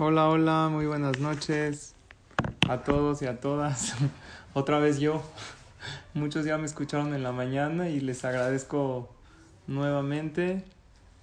[0.00, 1.96] Hola, hola, muy buenas noches
[2.68, 3.96] a todos y a todas.
[4.54, 5.24] Otra vez yo.
[6.14, 9.08] Muchos ya me escucharon en la mañana y les agradezco
[9.66, 10.62] nuevamente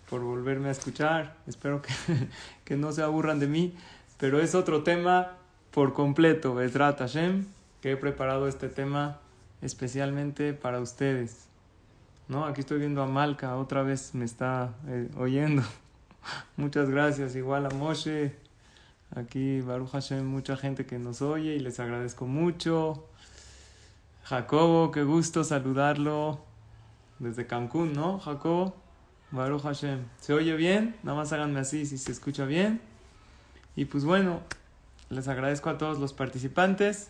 [0.10, 1.38] por volverme a escuchar.
[1.48, 1.94] Espero que,
[2.66, 3.74] que no se aburran de mí,
[4.18, 5.38] pero es otro tema
[5.72, 7.46] por completo, Besrat Hashem,
[7.80, 9.22] que he preparado este tema
[9.62, 11.48] especialmente para ustedes.
[12.28, 12.44] ¿No?
[12.44, 15.64] Aquí estoy viendo a Malca, otra vez me está eh, oyendo.
[16.58, 18.36] Muchas gracias, igual a Moshe,
[19.14, 23.08] Aquí, Baruch Hashem, mucha gente que nos oye y les agradezco mucho.
[24.24, 26.40] Jacobo, qué gusto saludarlo
[27.20, 28.20] desde Cancún, ¿no?
[28.20, 28.76] Jacobo,
[29.32, 30.06] Baruch Hashem.
[30.20, 30.96] ¿Se oye bien?
[31.04, 32.82] Nada más háganme así si se escucha bien.
[33.76, 34.42] Y pues bueno,
[35.10, 37.10] les agradezco a todos los participantes.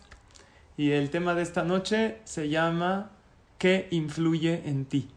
[0.76, 3.10] Y el tema de esta noche se llama
[3.58, 5.08] ¿Qué influye en ti?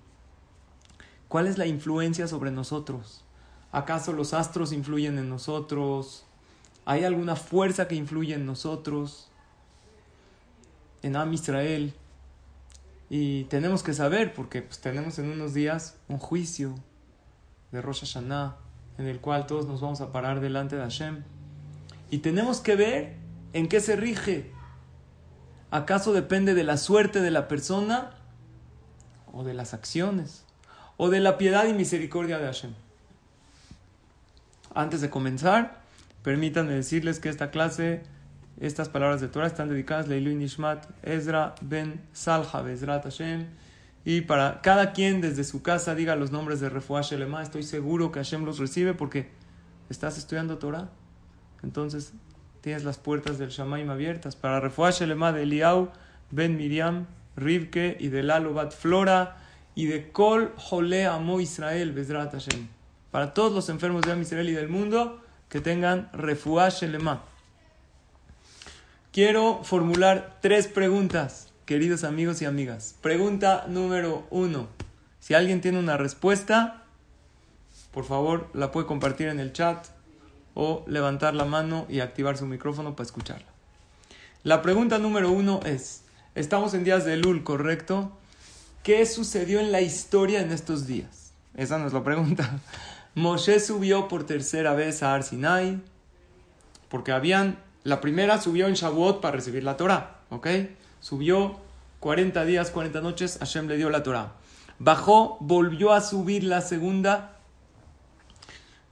[1.27, 3.23] ¿Cuál es la influencia sobre nosotros?
[3.71, 6.25] ¿Acaso los astros influyen en nosotros?
[6.89, 9.29] ¿Hay alguna fuerza que influye en nosotros,
[11.03, 11.93] en Am Israel?
[13.11, 16.73] Y tenemos que saber, porque pues, tenemos en unos días un juicio
[17.71, 18.57] de Rosh Hashanah,
[18.97, 21.23] en el cual todos nos vamos a parar delante de Hashem.
[22.09, 23.17] Y tenemos que ver
[23.53, 24.51] en qué se rige.
[25.69, 28.15] ¿Acaso depende de la suerte de la persona?
[29.31, 30.43] ¿O de las acciones?
[30.97, 32.73] ¿O de la piedad y misericordia de Hashem?
[34.73, 35.78] Antes de comenzar,
[36.23, 38.01] Permítanme decirles que esta clase,
[38.59, 43.47] estas palabras de Torah están dedicadas a Leilu Nishmat Ezra Ben Salha Bezrat Hashem.
[44.03, 48.11] Y para cada quien desde su casa diga los nombres de Refuah Shelema, estoy seguro
[48.11, 49.29] que Hashem los recibe porque
[49.89, 50.89] estás estudiando Torah.
[51.63, 52.13] Entonces
[52.61, 54.35] tienes las puertas del Shamaim abiertas.
[54.35, 55.91] Para Refuah Shelema de Eliau,
[56.31, 57.07] Ben Miriam,
[57.37, 59.37] Rivke y de Lalo Bat Flora
[59.73, 62.67] y de Kol Jole Amo Israel Bezrat Hashem.
[63.11, 67.23] Para todos los enfermos de Am Israel y del mundo que tengan refuah shelema.
[69.11, 72.95] Quiero formular tres preguntas, queridos amigos y amigas.
[73.01, 74.67] Pregunta número uno.
[75.19, 76.83] Si alguien tiene una respuesta,
[77.91, 79.87] por favor la puede compartir en el chat
[80.53, 83.47] o levantar la mano y activar su micrófono para escucharla.
[84.43, 86.03] La pregunta número uno es,
[86.35, 88.11] estamos en días de Lul, ¿correcto?
[88.83, 91.33] ¿Qué sucedió en la historia en estos días?
[91.55, 92.59] Esa no es la pregunta.
[93.19, 95.81] Moshe subió por tercera vez a Arsinai,
[96.87, 100.47] porque habían, la primera subió en Shavuot para recibir la Torah, ¿ok?
[101.01, 101.59] Subió
[101.99, 104.35] 40 días, 40 noches, Hashem le dio la Torah.
[104.79, 107.37] Bajó, volvió a subir la segunda,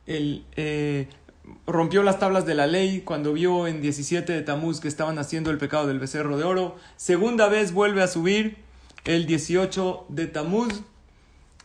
[0.05, 1.07] el, eh,
[1.65, 5.51] rompió las tablas de la ley cuando vio en 17 de Tamuz que estaban haciendo
[5.51, 6.75] el pecado del becerro de oro.
[6.97, 8.57] Segunda vez vuelve a subir
[9.05, 10.81] el 18 de Tamuz.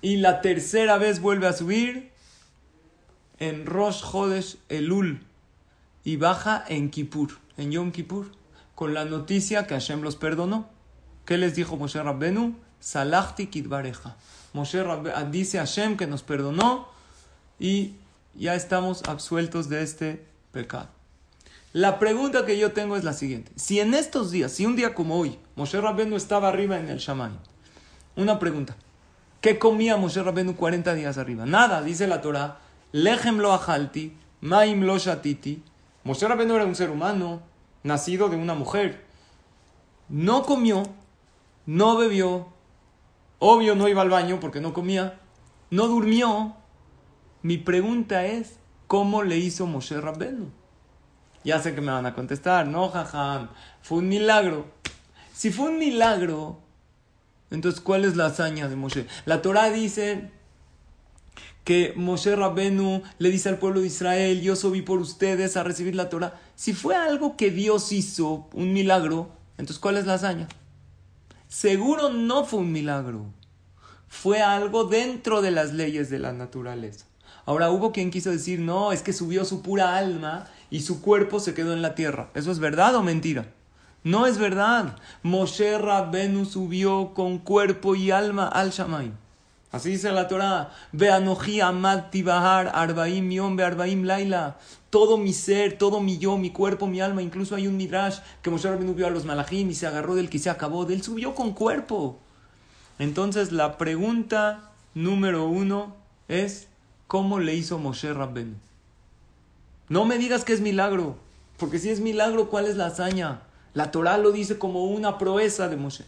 [0.01, 2.12] Y la tercera vez vuelve a subir
[3.43, 5.21] en Rosh Hodesh Elul
[6.05, 8.27] y baja en Kippur, en Yom Kippur,
[8.77, 10.69] con la noticia que Hashem los perdonó.
[11.25, 12.55] ¿Qué les dijo Moshe Rabbenu?
[12.79, 14.15] Salachti Kidbareja.
[14.53, 16.87] Moshe Rabbenu ah, dice Hashem que nos perdonó
[17.59, 17.95] y
[18.37, 20.89] ya estamos absueltos de este pecado.
[21.73, 23.51] La pregunta que yo tengo es la siguiente.
[23.57, 26.99] Si en estos días, si un día como hoy, Moshe Rabbenu estaba arriba en el
[26.99, 27.41] Shaman,
[28.15, 28.77] una pregunta.
[29.41, 31.45] ¿Qué comía Moshe Rabbenu 40 días arriba?
[31.45, 32.62] Nada, dice la Torah
[32.93, 35.63] Lechem lo ajalti, maim lo shatiti.
[36.05, 37.41] Moshe Rabbeinu era un ser humano,
[37.83, 39.05] nacido de una mujer.
[40.09, 40.83] No comió,
[41.65, 42.49] no bebió,
[43.39, 45.19] obvio no iba al baño porque no comía,
[45.71, 46.55] no durmió.
[47.43, 50.51] Mi pregunta es, ¿cómo le hizo Moshe Rabbeinu?
[51.45, 53.49] Ya sé que me van a contestar, no, jajam,
[53.81, 54.67] fue un milagro.
[55.33, 56.61] Si fue un milagro,
[57.51, 59.07] entonces ¿cuál es la hazaña de Moshe?
[59.25, 60.31] La Torah dice
[61.65, 65.95] que Moshe Rabbenu le dice al pueblo de Israel, yo subí por ustedes a recibir
[65.95, 66.41] la Torah.
[66.57, 70.49] Si fue algo que Dios hizo, un milagro, entonces ¿cuál es la hazaña?
[71.49, 73.27] Seguro no fue un milagro.
[74.09, 77.07] Fue algo dentro de las leyes de la naturaleza.
[77.45, 81.41] Ahora hubo quien quiso decir, no, es que subió su pura alma y su cuerpo
[81.41, 82.31] se quedó en la tierra.
[82.35, 83.53] ¿Eso es verdad o mentira?
[84.05, 84.97] No es verdad.
[85.23, 89.15] Moshe Rabbenu subió con cuerpo y alma al Shamayim.
[89.73, 90.71] Así dice la Torah.
[90.93, 94.59] Veanoji amad tibahar arbaim yom arbaim laila.
[94.91, 97.23] Todo mi ser, todo mi yo, mi cuerpo, mi alma.
[97.23, 100.29] Incluso hay un midrash que Moshe Rabbeinu vio a los malachim y se agarró del
[100.29, 100.85] que se acabó.
[100.85, 102.19] De él subió con cuerpo.
[102.99, 105.97] Entonces la pregunta número uno
[106.29, 106.69] es
[107.07, 108.57] ¿cómo le hizo Moshe Rabbeinu?
[109.89, 111.17] No me digas que es milagro.
[111.57, 113.41] Porque si es milagro, ¿cuál es la hazaña?
[113.73, 116.05] La Torah lo dice como una proeza de Moshe.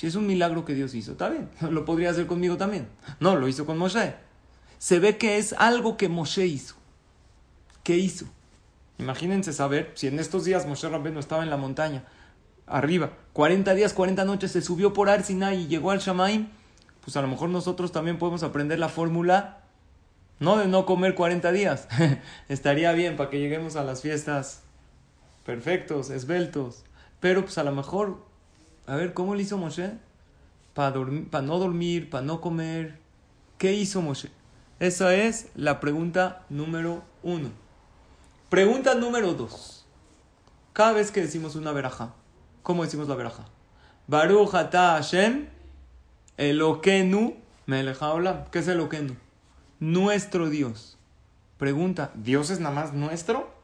[0.00, 1.50] Si es un milagro que Dios hizo, está bien.
[1.60, 2.88] Lo podría hacer conmigo también.
[3.18, 4.14] No, lo hizo con Moshe.
[4.78, 6.76] Se ve que es algo que Moshe hizo.
[7.82, 8.24] ¿Qué hizo?
[8.98, 12.04] Imagínense saber si en estos días Moshe Rabbeinu estaba en la montaña,
[12.66, 16.48] arriba, 40 días, 40 noches, se subió por Arsina y llegó al Shamaim,
[17.02, 19.64] pues a lo mejor nosotros también podemos aprender la fórmula,
[20.38, 21.88] no de no comer 40 días.
[22.48, 24.62] Estaría bien para que lleguemos a las fiestas
[25.44, 26.86] perfectos, esbeltos.
[27.20, 28.29] Pero pues a lo mejor
[28.90, 29.92] a ver, ¿cómo le hizo Moshe?
[30.74, 30.90] Para
[31.42, 32.98] no dormir, para no comer.
[33.56, 34.32] ¿Qué hizo Moshe?
[34.80, 37.50] Esa es la pregunta número uno.
[38.48, 39.86] Pregunta número dos.
[40.72, 42.14] Cada vez que decimos una veraja,
[42.64, 43.44] ¿cómo decimos la veraja?
[44.08, 45.46] Baruch ata Hashem
[46.36, 48.00] Elokenu melech
[48.50, 49.14] ¿Qué es Elokenu?
[49.78, 50.98] Nuestro Dios.
[51.58, 53.54] Pregunta, ¿Dios es nada más nuestro?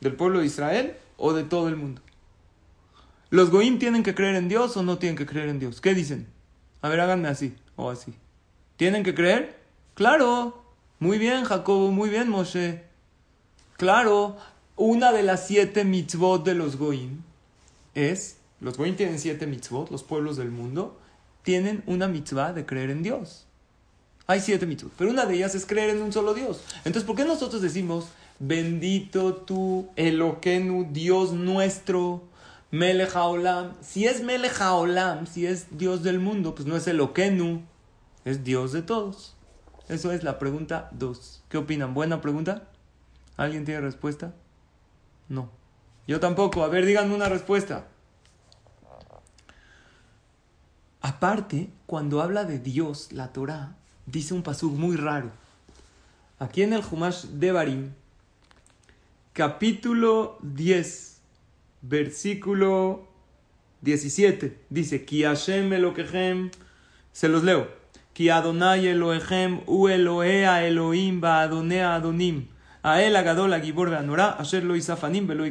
[0.00, 2.02] ¿Del pueblo de Israel o de todo el mundo?
[3.32, 5.80] ¿Los goim tienen que creer en Dios o no tienen que creer en Dios?
[5.80, 6.26] ¿Qué dicen?
[6.82, 8.12] A ver, háganme así o así.
[8.76, 9.58] ¿Tienen que creer?
[9.94, 10.62] Claro.
[10.98, 12.82] Muy bien, Jacobo, muy bien, Moshe.
[13.78, 14.36] Claro,
[14.76, 17.22] una de las siete mitzvot de los goim
[17.94, 21.00] es, los goim tienen siete mitzvot, los pueblos del mundo,
[21.42, 23.46] tienen una mitzvah de creer en Dios.
[24.26, 26.62] Hay siete mitzvot, pero una de ellas es creer en un solo Dios.
[26.84, 28.08] Entonces, ¿por qué nosotros decimos,
[28.38, 32.30] bendito tú, Eloquenu, Dios nuestro?
[32.72, 33.74] Melech Haolam.
[33.82, 37.62] Si es Melech Haolam, si es Dios del mundo, pues no es el Okenu,
[38.24, 39.36] es Dios de todos.
[39.88, 41.44] Eso es la pregunta 2.
[41.50, 41.92] ¿Qué opinan?
[41.92, 42.68] ¿Buena pregunta?
[43.36, 44.34] ¿Alguien tiene respuesta?
[45.28, 45.50] No.
[46.06, 46.64] Yo tampoco.
[46.64, 47.88] A ver, díganme una respuesta.
[51.02, 53.76] Aparte, cuando habla de Dios, la Torah,
[54.06, 55.30] dice un pasú muy raro.
[56.38, 57.92] Aquí en el Humash de Barim,
[59.34, 61.11] capítulo 10,
[61.82, 63.06] versículo
[63.82, 64.58] 17.
[64.70, 66.50] Dice, Ki Hashem Elokehem,
[67.12, 67.68] se los leo.
[68.14, 72.48] Ki Adonai Elohechem u Elohea Elohim ba Adonea Adonim.
[72.82, 75.44] A él agadol agibor anora asher lo isafanim velo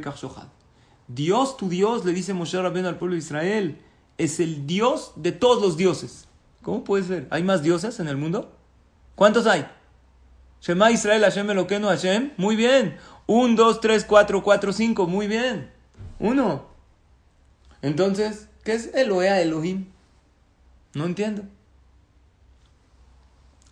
[1.07, 3.77] Dios, tu Dios, le dice Moshe Rabbeinu al pueblo de Israel,
[4.17, 6.27] es el Dios de todos los dioses.
[6.61, 7.27] ¿Cómo puede ser?
[7.31, 8.55] ¿Hay más dioses en el mundo?
[9.15, 9.65] ¿Cuántos hay?
[10.61, 12.31] Shema Israel Hashem Eloqueno Hashem.
[12.37, 12.97] Muy bien.
[13.25, 15.07] Un, dos, tres, cuatro, cuatro, cinco.
[15.07, 15.71] Muy bien.
[16.21, 16.67] Uno.
[17.81, 19.87] Entonces, ¿qué es Eloea Elohim?
[20.93, 21.41] No entiendo.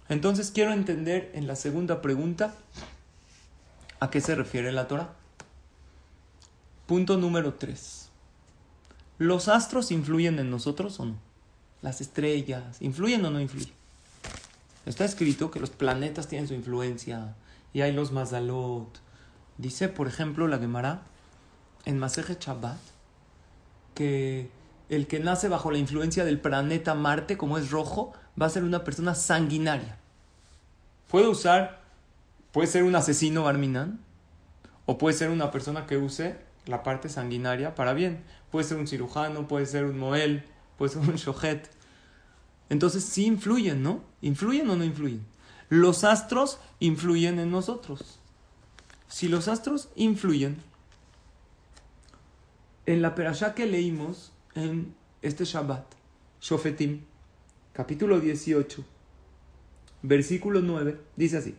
[0.10, 2.56] Entonces quiero entender en la segunda pregunta
[4.00, 5.14] a qué se refiere la Torah.
[6.88, 8.10] Punto número 3.
[9.20, 11.16] ¿Los astros influyen en nosotros o no?
[11.84, 13.74] Las estrellas, ¿influyen o no influyen?
[14.88, 17.36] Está escrito que los planetas tienen su influencia
[17.74, 19.00] y hay los Mazalot.
[19.60, 21.04] Dice, por ejemplo, la Gemara
[21.86, 22.80] en Maseje Shabbat
[23.94, 24.50] que
[24.90, 28.64] el que nace bajo la influencia del planeta Marte, como es rojo, va a ser
[28.64, 29.98] una persona sanguinaria.
[31.10, 31.82] Puede usar,
[32.52, 34.00] puede ser un asesino Barminan,
[34.86, 38.24] o puede ser una persona que use la parte sanguinaria para bien.
[38.52, 40.44] Puede ser un cirujano, puede ser un moel,
[40.78, 41.70] puede ser un shohet.
[42.70, 44.02] Entonces sí influyen, ¿no?
[44.22, 45.26] ¿Influyen o no influyen?
[45.70, 48.20] Los astros influyen en nosotros.
[49.08, 50.58] Si los astros influyen,
[52.90, 55.86] en la perashá que leímos en este Shabbat,
[56.42, 57.02] Shofetim,
[57.72, 58.84] capítulo 18,
[60.02, 61.54] versículo 9, dice así: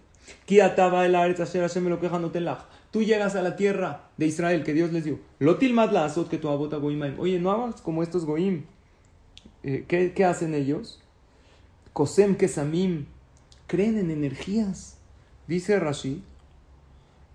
[2.91, 5.21] Tú llegas a la tierra de Israel que Dios les dio.
[5.39, 6.79] Lotil la azot que tu abota.
[6.79, 8.65] Oye, no hagas como estos goim.
[9.63, 11.01] Eh, ¿qué, ¿qué, hacen ellos?
[11.93, 13.07] Kosem kesamim.
[13.69, 14.97] Creen en energías.
[15.47, 16.25] Dice Rashi.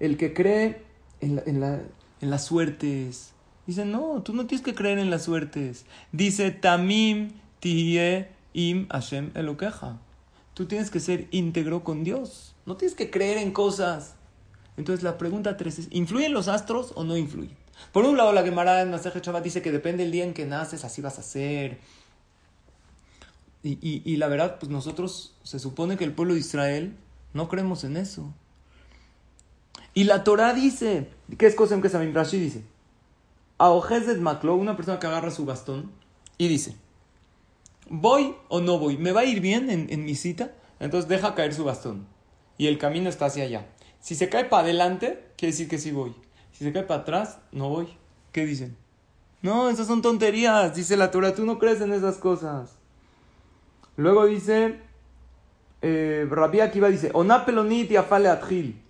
[0.02, 0.82] El que cree
[1.22, 1.82] en, la,
[2.20, 3.35] en las suertes,
[3.68, 5.86] Dice, no, tú no tienes que creer en las suertes.
[6.12, 9.98] Dice, Tamim tiye im Hashem elokeja.
[10.54, 12.56] Tú tienes que ser íntegro con Dios.
[12.66, 14.16] No tienes que creer en cosas.
[14.78, 17.58] Entonces la pregunta tres es, ¿influyen los astros o no influyen?
[17.92, 20.46] Por un lado, la Gemara en Masaje Shabbat dice que depende del día en que
[20.46, 21.80] naces, así vas a ser.
[23.64, 26.96] Y, y, y, la verdad, pues nosotros se supone que el pueblo de Israel
[27.34, 28.32] no creemos en eso.
[29.94, 32.64] Y la Torah dice, ¿qué es cosa en que Samim Rashi dice?
[33.58, 35.92] A Ojezet Maklo, una persona que agarra su bastón
[36.38, 36.76] y dice:
[37.90, 38.98] ¿voy o no voy?
[38.98, 40.52] ¿Me va a ir bien en, mi cita?
[40.80, 42.08] Entonces deja caer su bastón.
[42.58, 43.68] Y el camino está hacia allá.
[44.00, 46.14] Si se cae para adelante, quiere decir que sí voy.
[46.52, 47.88] Si se cae para atrás, no voy.
[48.32, 48.78] ¿Qué dicen?
[49.42, 50.76] No, esas son tonterías.
[50.76, 52.78] Dice la Torah, tú no crees en esas cosas.
[53.98, 54.80] Luego dice,
[55.82, 56.28] eh,
[56.62, 58.82] Akiva dice, Oná pelonit y afale adjil.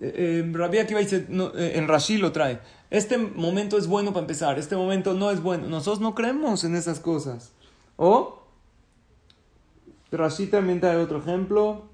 [0.00, 2.60] Eh, eh, Akiva dice, eh, en Rashi lo trae.
[2.90, 5.68] Este momento es bueno para empezar, este momento no es bueno.
[5.68, 7.52] Nosotros no creemos en esas cosas.
[7.96, 8.46] O,
[10.10, 11.88] Rashi también trae otro ejemplo.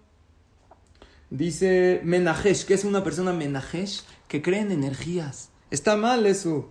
[1.30, 5.50] Dice Menajesh, que es una persona Menajesh que cree en energías.
[5.70, 6.70] Está mal eso.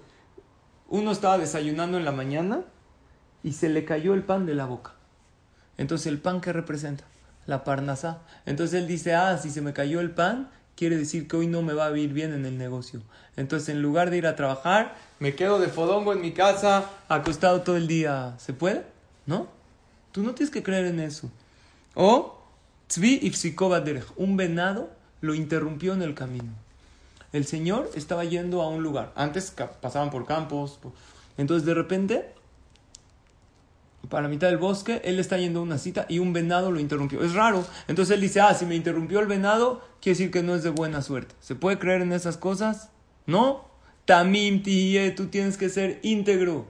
[0.87, 2.63] Uno estaba desayunando en la mañana
[3.43, 4.95] y se le cayó el pan de la boca.
[5.77, 7.03] Entonces, ¿el pan qué representa?
[7.45, 8.21] La parnasá.
[8.45, 11.61] Entonces él dice, ah, si se me cayó el pan, quiere decir que hoy no
[11.61, 13.01] me va a ir bien en el negocio.
[13.37, 17.61] Entonces, en lugar de ir a trabajar, me quedo de fodongo en mi casa, acostado
[17.61, 18.35] todo el día.
[18.37, 18.85] ¿Se puede?
[19.25, 19.47] ¿No?
[20.11, 21.29] Tú no tienes que creer en eso.
[21.93, 22.41] O,
[22.87, 24.05] tzvi ifsikova derech.
[24.15, 24.89] Un venado
[25.21, 26.53] lo interrumpió en el camino.
[27.33, 29.11] El señor estaba yendo a un lugar.
[29.15, 30.79] Antes pasaban por campos.
[31.37, 32.33] Entonces, de repente,
[34.09, 36.79] para la mitad del bosque, él está yendo a una cita y un venado lo
[36.79, 37.23] interrumpió.
[37.23, 37.65] Es raro.
[37.87, 40.69] Entonces él dice, ah, si me interrumpió el venado, quiere decir que no es de
[40.69, 41.35] buena suerte.
[41.39, 42.89] ¿Se puede creer en esas cosas?
[43.25, 43.65] No.
[44.05, 46.67] Tamim tiye, tú tienes que ser íntegro.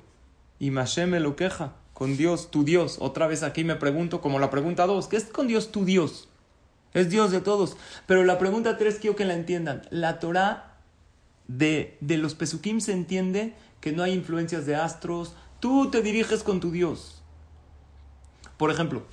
[0.60, 1.74] Y Mashem me lo queja.
[1.94, 2.98] Con Dios, tu Dios.
[3.00, 6.28] Otra vez aquí me pregunto, como la pregunta dos, ¿qué es con Dios tu Dios?
[6.94, 7.78] Es Dios de todos.
[8.06, 9.84] Pero la pregunta tres quiero que la entiendan.
[9.92, 10.78] La Torah
[11.48, 15.36] de, de los Pesukim se entiende que no hay influencias de astros.
[15.60, 17.15] Tú te diriges con tu Dios.
[18.58, 19.04] Por ejemplo,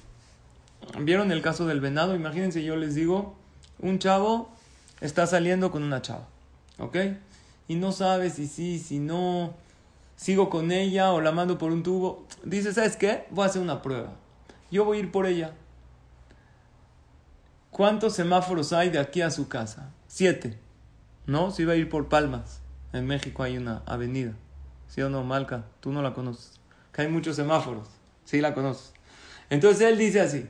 [1.00, 2.14] ¿vieron el caso del venado?
[2.14, 3.34] Imagínense, yo les digo,
[3.78, 4.50] un chavo
[5.00, 6.28] está saliendo con una chava,
[6.78, 6.96] ¿ok?
[7.68, 9.54] Y no sabe si sí, si no,
[10.16, 12.26] sigo con ella o la mando por un tubo.
[12.44, 13.26] Dice, ¿sabes qué?
[13.30, 14.12] Voy a hacer una prueba.
[14.70, 15.52] Yo voy a ir por ella.
[17.70, 19.90] ¿Cuántos semáforos hay de aquí a su casa?
[20.06, 20.58] Siete.
[21.26, 21.50] ¿No?
[21.50, 22.60] Si iba a ir por Palmas.
[22.92, 24.34] En México hay una avenida.
[24.88, 25.64] ¿Sí o no, Malca?
[25.80, 26.60] Tú no la conoces.
[26.92, 27.88] Que hay muchos semáforos.
[28.24, 28.91] Sí la conoces.
[29.52, 30.46] Entonces él dice así,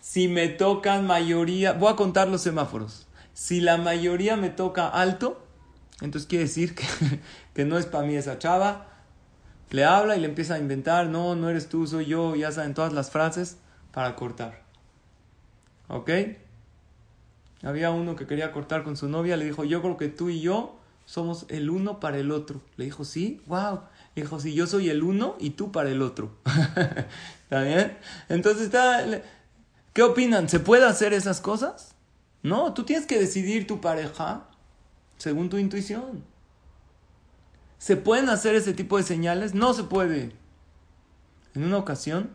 [0.00, 5.46] si me tocan mayoría, voy a contar los semáforos, si la mayoría me toca alto,
[6.00, 6.84] entonces quiere decir que,
[7.54, 8.88] que no es para mí esa chava,
[9.70, 12.74] le habla y le empieza a inventar, no, no eres tú, soy yo, ya saben
[12.74, 13.58] todas las frases
[13.92, 14.64] para cortar.
[15.86, 16.10] ¿Ok?
[17.62, 20.40] Había uno que quería cortar con su novia, le dijo, yo creo que tú y
[20.40, 22.60] yo somos el uno para el otro.
[22.76, 23.82] Le dijo, sí, wow.
[24.14, 26.36] Dijo, sí, yo soy el uno y tú para el otro.
[27.42, 27.96] ¿Está bien?
[28.28, 28.70] Entonces,
[29.92, 30.48] ¿qué opinan?
[30.48, 31.94] ¿Se puede hacer esas cosas?
[32.42, 34.48] No, tú tienes que decidir tu pareja
[35.16, 36.24] según tu intuición.
[37.78, 39.54] ¿Se pueden hacer ese tipo de señales?
[39.54, 40.32] No se puede.
[41.54, 42.30] En una ocasión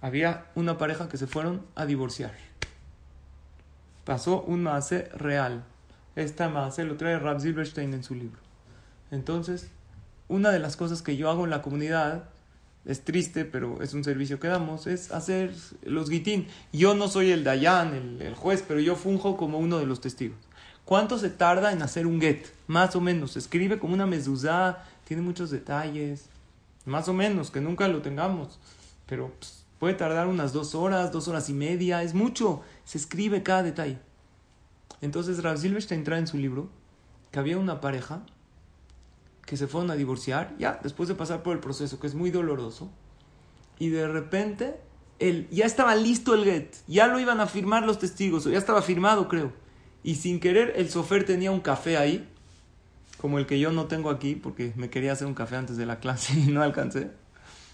[0.00, 2.34] había una pareja que se fueron a divorciar.
[4.04, 5.64] Pasó un maase real.
[6.14, 8.40] Esta maase lo trae Rab Silverstein en su libro.
[9.10, 9.70] Entonces,
[10.28, 12.30] una de las cosas que yo hago en la comunidad
[12.84, 15.52] es triste, pero es un servicio que damos, es hacer
[15.82, 16.46] los gitín.
[16.72, 20.00] Yo no soy el dayan, el, el, juez, pero yo funjo como uno de los
[20.00, 20.38] testigos.
[20.84, 22.46] ¿Cuánto se tarda en hacer un get?
[22.68, 23.32] Más o menos.
[23.32, 26.26] Se escribe como una mezuzá, tiene muchos detalles.
[26.84, 28.60] Más o menos, que nunca lo tengamos.
[29.06, 32.62] Pero pues, puede tardar unas dos horas, dos horas y media, es mucho.
[32.84, 33.98] Se escribe cada detalle.
[35.00, 36.68] Entonces Rav Silverstein trae en su libro
[37.32, 38.24] que había una pareja
[39.46, 42.30] que se fueron a divorciar, ya después de pasar por el proceso, que es muy
[42.30, 42.90] doloroso,
[43.78, 44.76] y de repente
[45.18, 48.58] él, ya estaba listo el get, ya lo iban a firmar los testigos, o ya
[48.58, 49.52] estaba firmado, creo.
[50.02, 52.28] Y sin querer, el sofer tenía un café ahí,
[53.18, 55.86] como el que yo no tengo aquí, porque me quería hacer un café antes de
[55.86, 57.10] la clase y no alcancé.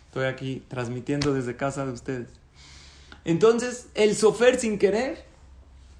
[0.07, 2.29] Estoy aquí transmitiendo desde casa de ustedes.
[3.25, 5.25] Entonces, el sofer sin querer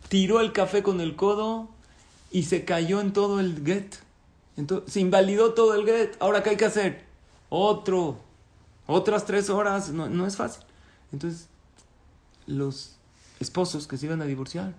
[0.09, 1.71] tiró el café con el codo
[2.31, 3.95] y se cayó en todo el get.
[4.56, 6.16] Entonces, se invalidó todo el get.
[6.21, 7.04] Ahora, ¿qué hay que hacer?
[7.49, 8.18] Otro.
[8.87, 9.90] Otras tres horas.
[9.90, 10.62] No, no es fácil.
[11.12, 11.49] Entonces,
[12.47, 12.97] los
[13.40, 14.75] esposos que se iban a divorciar,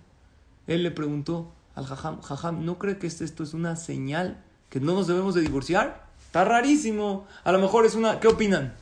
[0.67, 4.93] él le preguntó al jajam, jajam, ¿no cree que esto es una señal que no
[4.93, 6.07] nos debemos de divorciar?
[6.25, 7.27] Está rarísimo.
[7.43, 8.19] A lo mejor es una...
[8.19, 8.75] ¿Qué opinan?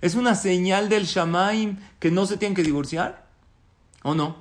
[0.00, 3.26] ¿Es una señal del shamaim que no se tienen que divorciar?
[4.02, 4.36] ¿O no?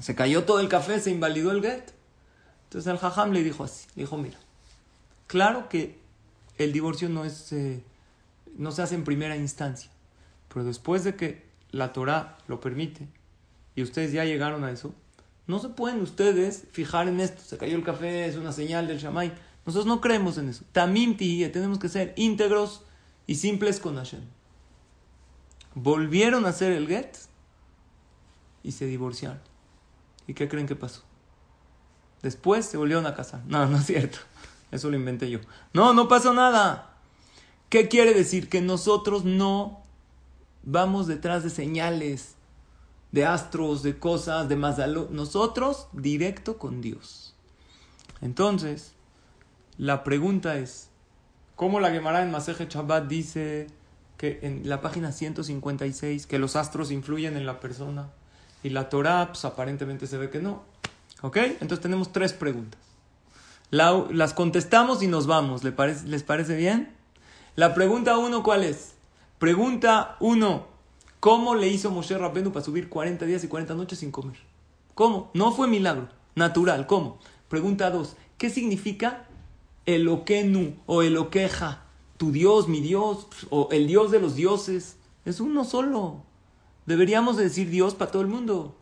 [0.00, 1.92] Se cayó todo el café, se invalidó el get.
[2.64, 4.38] Entonces el jajam le dijo así, le dijo, mira,
[5.26, 5.98] Claro que
[6.58, 7.82] el divorcio no, es, eh,
[8.56, 9.90] no se hace en primera instancia,
[10.48, 13.08] pero después de que la Torah lo permite
[13.74, 14.94] y ustedes ya llegaron a eso,
[15.46, 17.42] no se pueden ustedes fijar en esto.
[17.42, 19.32] Se cayó el café, es una señal del Shamay.
[19.64, 20.64] Nosotros no creemos en eso.
[20.72, 22.82] Tamim tenemos que ser íntegros
[23.26, 24.22] y simples con Hashem.
[25.74, 27.16] volvieron a hacer el get
[28.62, 29.40] y se divorciaron.
[30.26, 31.02] ¿Y qué creen que pasó?
[32.22, 33.42] Después se volvieron a casar.
[33.46, 34.18] No, no es cierto.
[34.76, 35.40] Eso lo inventé yo.
[35.72, 36.94] No, no pasó nada.
[37.70, 38.48] ¿Qué quiere decir?
[38.48, 39.82] Que nosotros no
[40.62, 42.34] vamos detrás de señales,
[43.10, 44.76] de astros, de cosas, de más.
[45.10, 47.34] Nosotros directo con Dios.
[48.20, 48.92] Entonces,
[49.78, 50.90] la pregunta es,
[51.54, 53.68] ¿cómo la Gemara en Maseje Shabbat dice
[54.18, 58.10] que en la página 156 que los astros influyen en la persona?
[58.62, 60.62] Y la Torah, pues aparentemente se ve que no.
[61.22, 61.36] ¿Ok?
[61.36, 62.85] Entonces tenemos tres preguntas.
[63.70, 65.64] Las contestamos y nos vamos.
[65.64, 66.94] ¿Les parece, ¿Les parece bien?
[67.56, 68.94] La pregunta uno, ¿cuál es?
[69.38, 70.66] Pregunta uno,
[71.20, 74.36] ¿cómo le hizo Moshe Rabbeinu para subir 40 días y 40 noches sin comer?
[74.94, 75.30] ¿Cómo?
[75.34, 77.18] No fue milagro, natural, ¿cómo?
[77.48, 79.26] Pregunta dos, ¿qué significa
[79.84, 81.82] Eloquenu o Eloqueja?
[82.16, 84.96] Tu Dios, mi Dios, o el Dios de los dioses.
[85.26, 86.22] Es uno solo.
[86.86, 88.74] Deberíamos decir Dios para todo el mundo.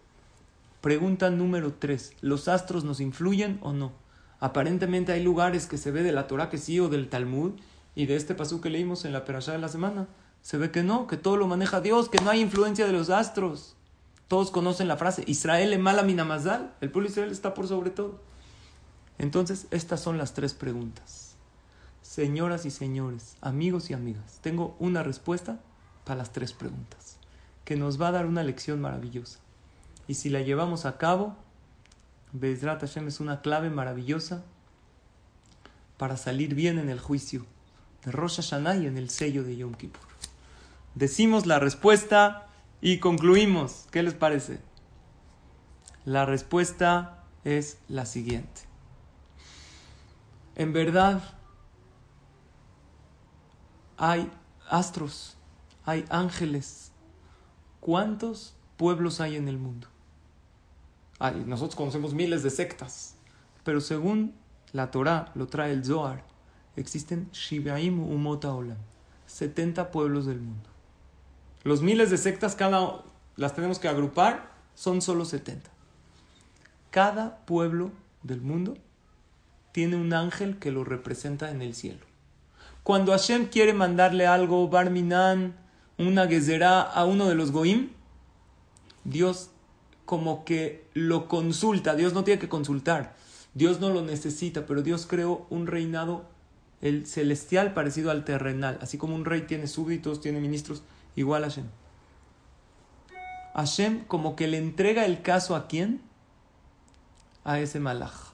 [0.80, 2.12] Pregunta número 3.
[2.20, 4.03] ¿Los astros nos influyen o no?
[4.44, 7.52] Aparentemente hay lugares que se ve de la Torah que sí o del Talmud
[7.94, 10.06] y de este pasú que leímos en la perashá de la semana.
[10.42, 13.08] Se ve que no, que todo lo maneja Dios, que no hay influencia de los
[13.08, 13.74] astros.
[14.28, 18.20] Todos conocen la frase, Israel le mala minamazal, el pueblo Israel está por sobre todo.
[19.16, 21.36] Entonces, estas son las tres preguntas.
[22.02, 25.58] Señoras y señores, amigos y amigas, tengo una respuesta
[26.04, 27.16] para las tres preguntas,
[27.64, 29.38] que nos va a dar una lección maravillosa.
[30.06, 31.34] Y si la llevamos a cabo,
[32.34, 34.42] Bezrat Hashem es una clave maravillosa
[35.96, 37.46] para salir bien en el juicio
[38.04, 40.02] de Rosh Hashanah y en el sello de Yom Kippur.
[40.96, 42.48] Decimos la respuesta
[42.80, 43.86] y concluimos.
[43.92, 44.58] ¿Qué les parece?
[46.04, 48.62] La respuesta es la siguiente.
[50.56, 51.22] En verdad,
[53.96, 54.28] hay
[54.68, 55.36] astros,
[55.84, 56.90] hay ángeles.
[57.78, 59.93] ¿Cuántos pueblos hay en el mundo?
[61.32, 63.16] Nosotros conocemos miles de sectas,
[63.64, 64.34] pero según
[64.72, 66.24] la Torah, lo trae el Zohar,
[66.76, 68.78] existen Shivaim Umota Olam,
[69.26, 70.68] 70 pueblos del mundo.
[71.62, 73.02] Los miles de sectas, cada
[73.36, 75.70] las tenemos que agrupar, son solo 70.
[76.90, 77.90] Cada pueblo
[78.22, 78.76] del mundo
[79.72, 82.06] tiene un ángel que lo representa en el cielo.
[82.82, 85.56] Cuando Hashem quiere mandarle algo, Barminan,
[85.98, 87.90] una gezerá a uno de los goim,
[89.04, 89.50] Dios
[90.04, 91.94] como que lo consulta.
[91.94, 93.14] Dios no tiene que consultar.
[93.54, 96.26] Dios no lo necesita, pero Dios creó un reinado
[96.80, 98.78] el celestial parecido al terrenal.
[98.82, 100.82] Así como un rey tiene súbditos, tiene ministros,
[101.16, 101.66] igual a Hashem.
[103.54, 106.02] Hashem como que le entrega el caso a quién?
[107.44, 108.32] A ese malach,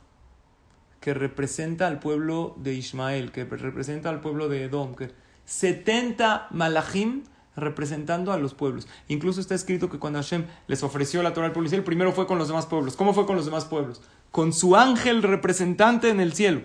[1.00, 5.12] que representa al pueblo de Ismael, que representa al pueblo de Edom, que
[5.44, 7.24] 70 malachim
[7.56, 8.86] representando a los pueblos.
[9.08, 12.26] Incluso está escrito que cuando Hashem les ofreció la Torah al pueblo, el primero fue
[12.26, 12.96] con los demás pueblos.
[12.96, 14.00] ¿Cómo fue con los demás pueblos?
[14.30, 16.62] Con su ángel representante en el cielo.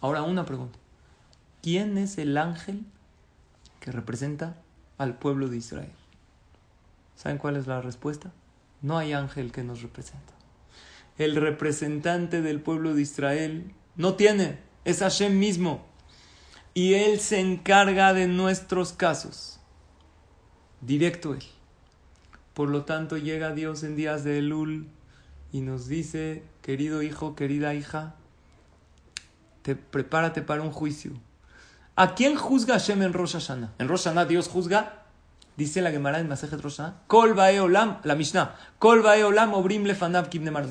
[0.00, 0.78] Ahora una pregunta.
[1.62, 2.84] ¿Quién es el ángel
[3.80, 4.56] que representa
[4.98, 5.92] al pueblo de Israel?
[7.16, 8.30] ¿Saben cuál es la respuesta?
[8.82, 10.32] No hay ángel que nos representa.
[11.18, 15.86] El representante del pueblo de Israel no tiene, es Hashem mismo.
[16.76, 19.58] Y Él se encarga de nuestros casos.
[20.82, 21.42] Directo Él.
[22.52, 24.86] Por lo tanto, llega Dios en días de Elul
[25.52, 28.16] y nos dice, querido hijo, querida hija,
[29.90, 31.12] prepárate para un juicio.
[31.94, 33.72] ¿A quién juzga Hashem en Rosh Hashanah?
[33.78, 35.04] En Rosh Hashanah Dios juzga,
[35.56, 40.28] dice la Gemara en Masejet Rosh Hashanah, Kol Olam, la Mishnah, Kol Olam Obrim Lefanav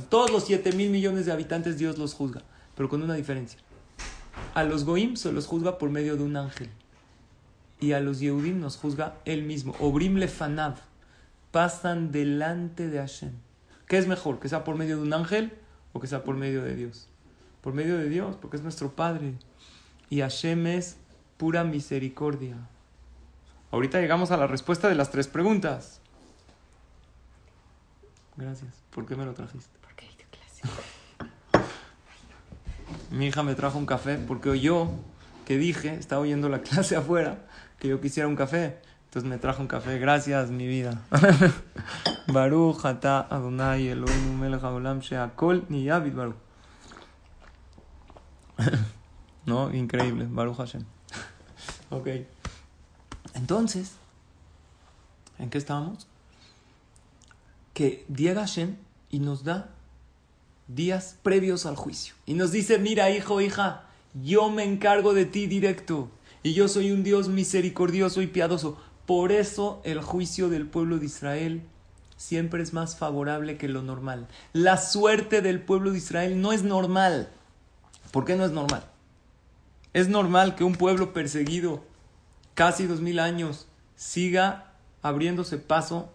[0.10, 2.44] Todos los 7 mil millones de habitantes Dios los juzga,
[2.76, 3.60] pero con una diferencia.
[4.56, 6.70] A los Goim se los juzga por medio de un ángel.
[7.80, 9.76] Y a los Yehudim nos juzga él mismo.
[9.80, 10.78] Obrim Lefanav.
[11.52, 13.34] Pasan delante de Hashem.
[13.88, 14.39] ¿Qué es mejor?
[14.39, 15.54] ¿Que sea por medio de un ángel
[15.94, 17.08] o que sea por medio de Dios?
[17.65, 19.34] por medio de Dios, porque es nuestro Padre.
[20.12, 20.98] Y Hashem es
[21.38, 22.58] pura misericordia.
[23.72, 26.00] Ahorita llegamos a la respuesta de las tres preguntas.
[28.38, 28.72] Gracias.
[28.91, 29.80] ¿Por qué me lo trajiste?
[29.82, 30.62] Porque clase.
[33.15, 34.89] Mi hija me trajo un café porque oyó
[35.45, 37.45] que dije, estaba oyendo la clase afuera,
[37.80, 38.78] que yo quisiera un café.
[39.06, 39.97] Entonces me trajo un café.
[39.99, 41.01] Gracias, mi vida.
[42.28, 46.36] Baruch ata Adonai Elohim melech haolam she'akol niyabit Baruch.
[49.45, 49.73] ¿No?
[49.73, 50.84] Increíble, Baruch Hashem.
[51.91, 52.08] ok.
[53.34, 53.93] Entonces,
[55.39, 56.06] ¿en qué estábamos?
[57.73, 58.75] Que llega Hashem
[59.10, 59.69] y nos da
[60.67, 62.15] días previos al juicio.
[62.25, 66.10] Y nos dice, mira hijo, hija, yo me encargo de ti directo.
[66.43, 68.78] Y yo soy un Dios misericordioso y piadoso.
[69.06, 71.63] Por eso el juicio del pueblo de Israel
[72.17, 74.28] siempre es más favorable que lo normal.
[74.54, 77.30] La suerte del pueblo de Israel no es normal.
[78.12, 78.86] ¿Por qué no es normal?
[79.93, 81.84] Es normal que un pueblo perseguido
[82.54, 86.12] casi dos mil años siga abriéndose paso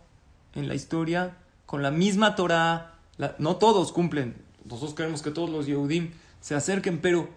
[0.54, 1.36] en la historia
[1.66, 2.94] con la misma Torah.
[3.38, 4.36] No todos cumplen.
[4.64, 7.28] Nosotros queremos que todos los Yehudim se acerquen, pero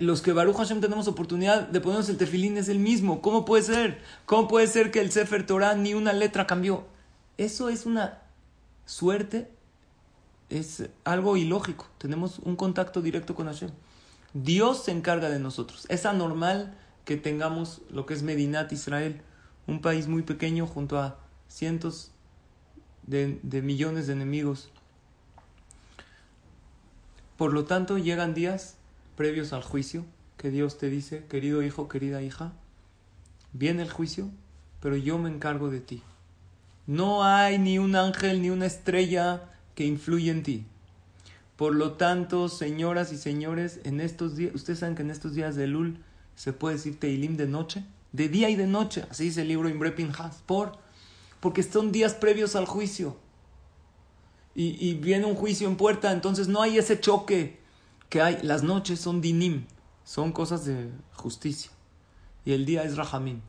[0.00, 3.20] los que Baruch Hashem tenemos oportunidad de ponernos el tefilín es el mismo.
[3.20, 4.00] ¿Cómo puede ser?
[4.26, 6.84] ¿Cómo puede ser que el Sefer Torah ni una letra cambió?
[7.36, 8.22] Eso es una
[8.86, 9.50] suerte,
[10.50, 11.86] es algo ilógico.
[11.98, 13.70] Tenemos un contacto directo con Hashem.
[14.34, 15.86] Dios se encarga de nosotros.
[15.88, 19.20] Es anormal que tengamos lo que es Medinat Israel,
[19.66, 22.11] un país muy pequeño junto a cientos
[23.06, 24.70] de, millones de enemigos.
[27.36, 28.76] Por lo tanto, llegan días
[29.16, 30.04] previos al juicio,
[30.36, 32.52] que Dios te dice, querido hijo, querida hija,
[33.52, 34.30] viene el juicio,
[34.80, 36.02] pero yo me encargo de ti.
[36.86, 40.66] No hay ni un ángel ni una estrella que influye en ti.
[41.56, 45.54] Por lo tanto, señoras y señores, en estos días, ustedes saben que en estos días
[45.54, 45.98] de Lul
[46.34, 49.68] se puede decir Teilim de noche, de día y de noche, así dice el libro
[49.68, 50.72] Imbre Pinhas, por,
[51.42, 53.16] porque son días previos al juicio.
[54.54, 57.58] Y, viene un juicio en puerta, entonces no hay ese choque
[58.10, 59.64] que hay, las noches son dinim,
[60.04, 61.72] son cosas de justicia.
[62.44, 63.40] Y el día es rahamim.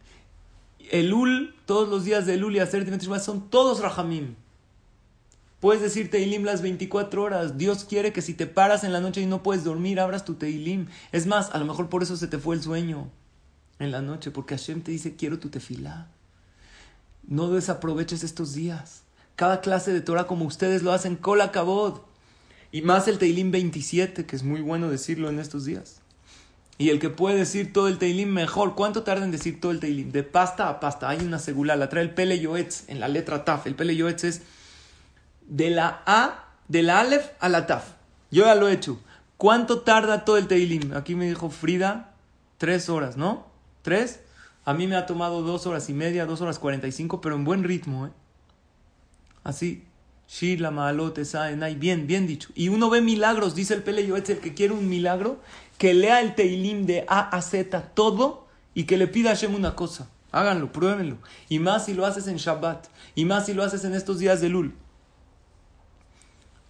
[0.89, 2.84] El ul, todos los días de ul y hacer
[3.21, 4.36] son todos rahamim.
[5.60, 7.60] Puedes decir Teilim las 24 horas.
[7.60, 10.34] Dios quiere que si te paras en la noche y no puedes dormir, abras tu
[10.34, 10.88] Teilim.
[11.12, 13.12] Es más, a lo mejor por eso se te fue el sueño
[13.77, 16.10] en la noche, porque Hashem te dice, quiero tu tefilá.
[17.27, 19.03] No desaproveches estos días.
[19.36, 22.01] Cada clase de Torah como ustedes lo hacen, cola cabod.
[22.71, 26.01] Y más el Teilim 27, que es muy bueno decirlo en estos días.
[26.77, 28.75] Y el que puede decir todo el Teilim mejor.
[28.75, 30.12] ¿Cuánto tarda en decir todo el Teilim?
[30.12, 31.07] De pasta a pasta.
[31.09, 33.67] Hay una segula, la trae el Pele Yoetz en la letra Taf.
[33.67, 34.41] El Pele Yoetz es
[35.47, 37.91] de la A, de la Aleph a la Taf.
[38.31, 38.99] Yo ya lo he hecho.
[39.38, 40.95] ¿Cuánto tarda todo el Teilim?
[40.95, 42.13] Aquí me dijo Frida,
[42.57, 43.45] tres horas, ¿no?
[43.83, 44.21] ¿Tres?
[44.65, 47.36] A mí me ha tomado dos horas y media, dos horas cuarenta y cinco, pero
[47.36, 48.12] en buen ritmo, ¿eh?
[49.43, 49.84] Así,
[50.28, 52.49] Shila, Maalote, Saenay, bien, bien dicho.
[52.56, 55.41] Y uno ve milagros, dice el Pele es el que quiere un milagro,
[55.78, 59.54] que lea el Teilim de A a Z, todo, y que le pida a Hashem
[59.54, 60.10] una cosa.
[60.32, 61.17] Háganlo, pruébenlo.
[61.49, 64.39] Y más si lo haces en Shabbat, y más si lo haces en estos días
[64.41, 64.73] de Lul.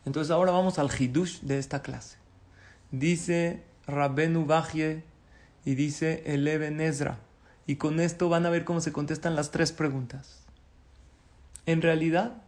[0.05, 2.17] Entonces ahora vamos al Hidush de esta clase.
[2.91, 5.03] Dice Rabbenu Bajie
[5.63, 7.19] y dice Eleven Ezra.
[7.65, 10.43] Y con esto van a ver cómo se contestan las tres preguntas.
[11.65, 12.41] En realidad,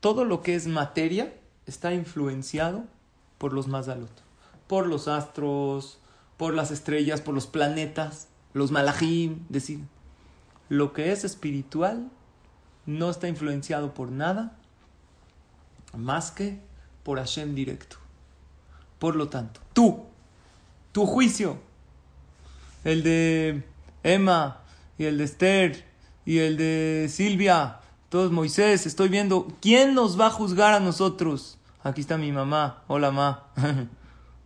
[0.00, 1.34] todo lo que es materia
[1.66, 2.84] está influenciado
[3.38, 4.10] por los Mazalot,
[4.66, 5.98] por los astros,
[6.36, 9.80] por las estrellas, por los planetas, los malachim, decir,
[10.68, 12.10] lo que es espiritual
[12.86, 14.56] no está influenciado por nada
[15.96, 16.58] más que
[17.02, 17.96] por Hashem directo.
[18.98, 20.04] Por lo tanto, tú,
[20.92, 21.58] tu juicio,
[22.84, 23.64] el de
[24.06, 24.62] Emma
[24.98, 25.84] y el de Esther
[26.24, 31.58] y el de Silvia todos, Moisés, estoy viendo, ¿quién nos va a juzgar a nosotros?
[31.82, 32.84] Aquí está mi mamá.
[32.86, 33.48] Hola, ma.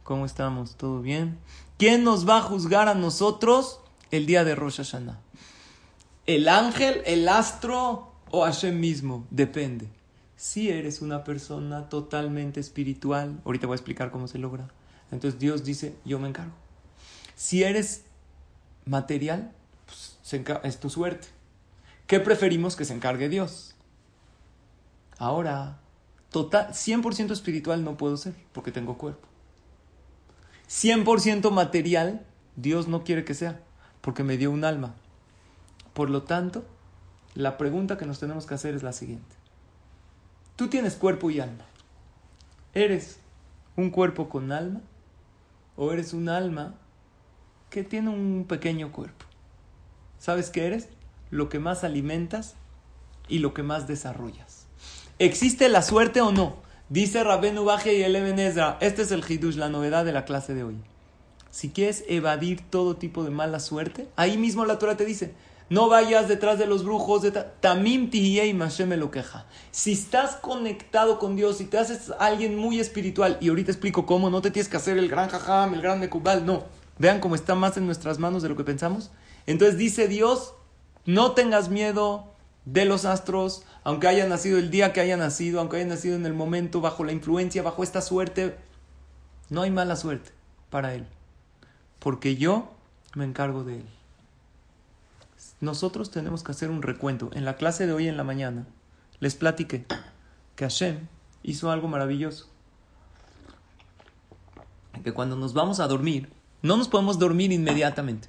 [0.03, 0.77] ¿Cómo estamos?
[0.77, 1.38] ¿Todo bien?
[1.77, 5.20] ¿Quién nos va a juzgar a nosotros el día de Rosh Hashanah?
[6.25, 9.27] ¿El ángel, el astro o Hashem mismo?
[9.31, 9.88] Depende.
[10.37, 14.68] Si eres una persona totalmente espiritual, ahorita voy a explicar cómo se logra.
[15.12, 16.55] Entonces Dios dice, yo me encargo.
[17.37, 18.05] Si eres
[18.90, 19.53] material,
[19.87, 20.18] pues
[20.64, 21.29] es tu suerte.
[22.09, 23.76] ¿Qué preferimos que se encargue Dios?
[25.16, 25.79] Ahora,
[26.31, 29.29] total, 100% espiritual no puedo ser porque tengo cuerpo.
[30.68, 32.26] 100% material,
[32.57, 33.61] Dios no quiere que sea
[34.00, 34.94] porque me dio un alma.
[35.92, 36.64] Por lo tanto,
[37.35, 39.37] la pregunta que nos tenemos que hacer es la siguiente.
[40.57, 41.64] Tú tienes cuerpo y alma.
[42.74, 43.20] ¿Eres
[43.76, 44.81] un cuerpo con alma
[45.76, 46.74] o eres un alma
[47.70, 49.24] que tiene un pequeño cuerpo?
[50.18, 50.88] ¿Sabes qué eres?
[51.30, 52.54] lo que más alimentas
[53.28, 54.66] y lo que más desarrollas.
[55.18, 56.56] ¿Existe la suerte o no?
[56.88, 58.78] Dice Rabenu Baje y el Ezra.
[58.80, 60.76] Este es el Hidush, la novedad de la clase de hoy.
[61.50, 65.35] Si quieres evadir todo tipo de mala suerte, ahí mismo la Torah te dice,
[65.68, 69.46] no vayas detrás de los brujos, de tamim y me lo queja.
[69.70, 74.30] Si estás conectado con Dios, si te haces alguien muy espiritual, y ahorita explico cómo,
[74.30, 76.64] no te tienes que hacer el gran jajam, el gran mekubal, no.
[77.00, 79.10] Vean cómo está más en nuestras manos de lo que pensamos.
[79.46, 80.52] Entonces dice Dios,
[81.06, 82.34] no tengas miedo
[82.66, 86.26] de los astros, aunque haya nacido el día que haya nacido, aunque haya nacido en
[86.26, 88.54] el momento, bajo la influencia, bajo esta suerte.
[89.48, 90.30] No hay mala suerte
[90.68, 91.06] para él,
[92.00, 92.70] porque yo
[93.14, 93.86] me encargo de él.
[95.62, 97.30] nosotros tenemos que hacer un recuento.
[97.32, 98.66] En la clase de hoy en la mañana
[99.20, 99.86] les platiqué
[100.54, 101.08] que Hashem
[101.42, 102.50] hizo algo maravilloso.
[105.02, 106.30] Que cuando nos vamos a dormir,
[106.62, 108.29] no nos podemos dormir inmediatamente.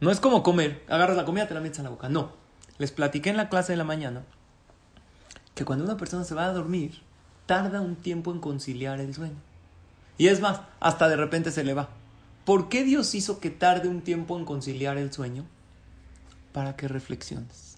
[0.00, 2.08] No es como comer, agarras la comida, te la metes en la boca.
[2.08, 2.32] No.
[2.78, 4.22] Les platiqué en la clase de la mañana
[5.54, 7.00] que cuando una persona se va a dormir,
[7.46, 9.34] tarda un tiempo en conciliar el sueño.
[10.16, 11.88] Y es más, hasta de repente se le va.
[12.44, 15.44] ¿Por qué Dios hizo que tarde un tiempo en conciliar el sueño?
[16.52, 17.76] Para que reflexiones.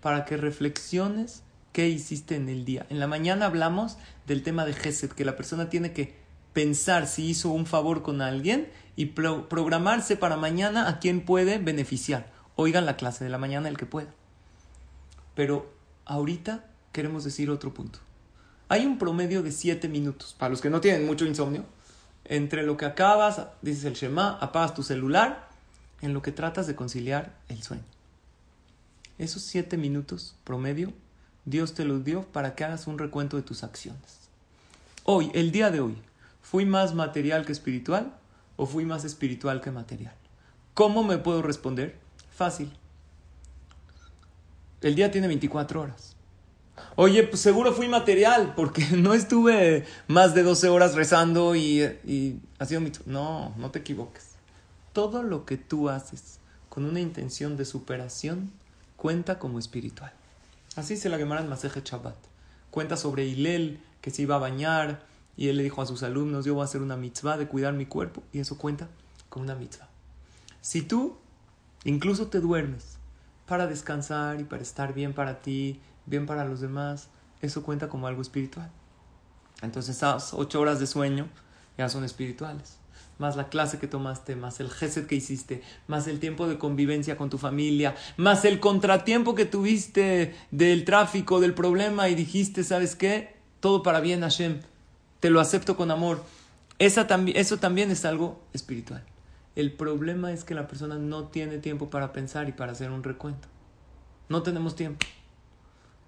[0.00, 2.86] Para que reflexiones qué hiciste en el día.
[2.90, 6.21] En la mañana hablamos del tema de Gesed, que la persona tiene que
[6.52, 12.30] pensar si hizo un favor con alguien y programarse para mañana a quien puede beneficiar.
[12.56, 14.12] Oigan la clase de la mañana el que pueda.
[15.34, 15.72] Pero
[16.04, 17.98] ahorita queremos decir otro punto.
[18.68, 21.64] Hay un promedio de 7 minutos, para los que no tienen mucho insomnio,
[22.24, 25.48] entre lo que acabas, dices el Shema, apagas tu celular,
[26.00, 27.84] en lo que tratas de conciliar el sueño.
[29.18, 30.92] Esos 7 minutos promedio,
[31.44, 34.20] Dios te los dio para que hagas un recuento de tus acciones.
[35.04, 35.96] Hoy, el día de hoy,
[36.42, 38.14] ¿fui más material que espiritual
[38.56, 40.14] o fui más espiritual que material?
[40.74, 41.98] ¿Cómo me puedo responder?
[42.34, 42.72] Fácil.
[44.80, 46.16] El día tiene 24 horas.
[46.96, 52.40] Oye, pues seguro fui material, porque no estuve más de 12 horas rezando y, y
[52.58, 53.12] haciendo mi...
[53.12, 54.32] No, no te equivoques.
[54.92, 58.50] Todo lo que tú haces con una intención de superación
[58.96, 60.12] cuenta como espiritual.
[60.76, 62.16] Así se la llamarán Maseje Shabbat.
[62.70, 65.02] Cuenta sobre Hilel, que se iba a bañar,
[65.36, 67.74] y él le dijo a sus alumnos, yo voy a hacer una mitzvah de cuidar
[67.74, 68.88] mi cuerpo, y eso cuenta
[69.28, 69.88] como una mitzvah.
[70.60, 71.16] Si tú
[71.84, 72.98] incluso te duermes
[73.46, 77.08] para descansar y para estar bien para ti, bien para los demás,
[77.40, 78.70] eso cuenta como algo espiritual.
[79.62, 81.28] Entonces esas ocho horas de sueño
[81.76, 82.78] ya son espirituales.
[83.18, 87.16] Más la clase que tomaste, más el gesed que hiciste, más el tiempo de convivencia
[87.16, 92.96] con tu familia, más el contratiempo que tuviste del tráfico, del problema y dijiste, ¿sabes
[92.96, 93.36] qué?
[93.60, 94.60] Todo para bien, Hashem.
[95.22, 96.22] Te lo acepto con amor.
[96.78, 99.02] Esa eso también es algo espiritual.
[99.56, 103.02] El problema es que la persona no tiene tiempo para pensar y para hacer un
[103.02, 103.48] recuento.
[104.28, 105.06] No tenemos tiempo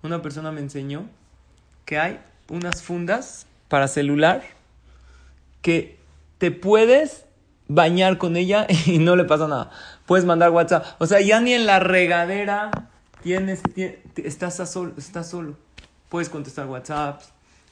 [0.04, 1.06] una persona me enseñó
[1.86, 4.42] que hay unas fundas para celular
[5.62, 5.98] que
[6.38, 7.24] te puedes
[7.68, 9.70] bañar con ella y no le pasa nada.
[10.06, 10.84] Puedes mandar WhatsApp.
[10.98, 12.70] O sea, ya ni en la regadera
[13.22, 13.62] tienes,
[14.16, 15.56] estás, solo, estás solo.
[16.10, 17.22] Puedes contestar WhatsApp.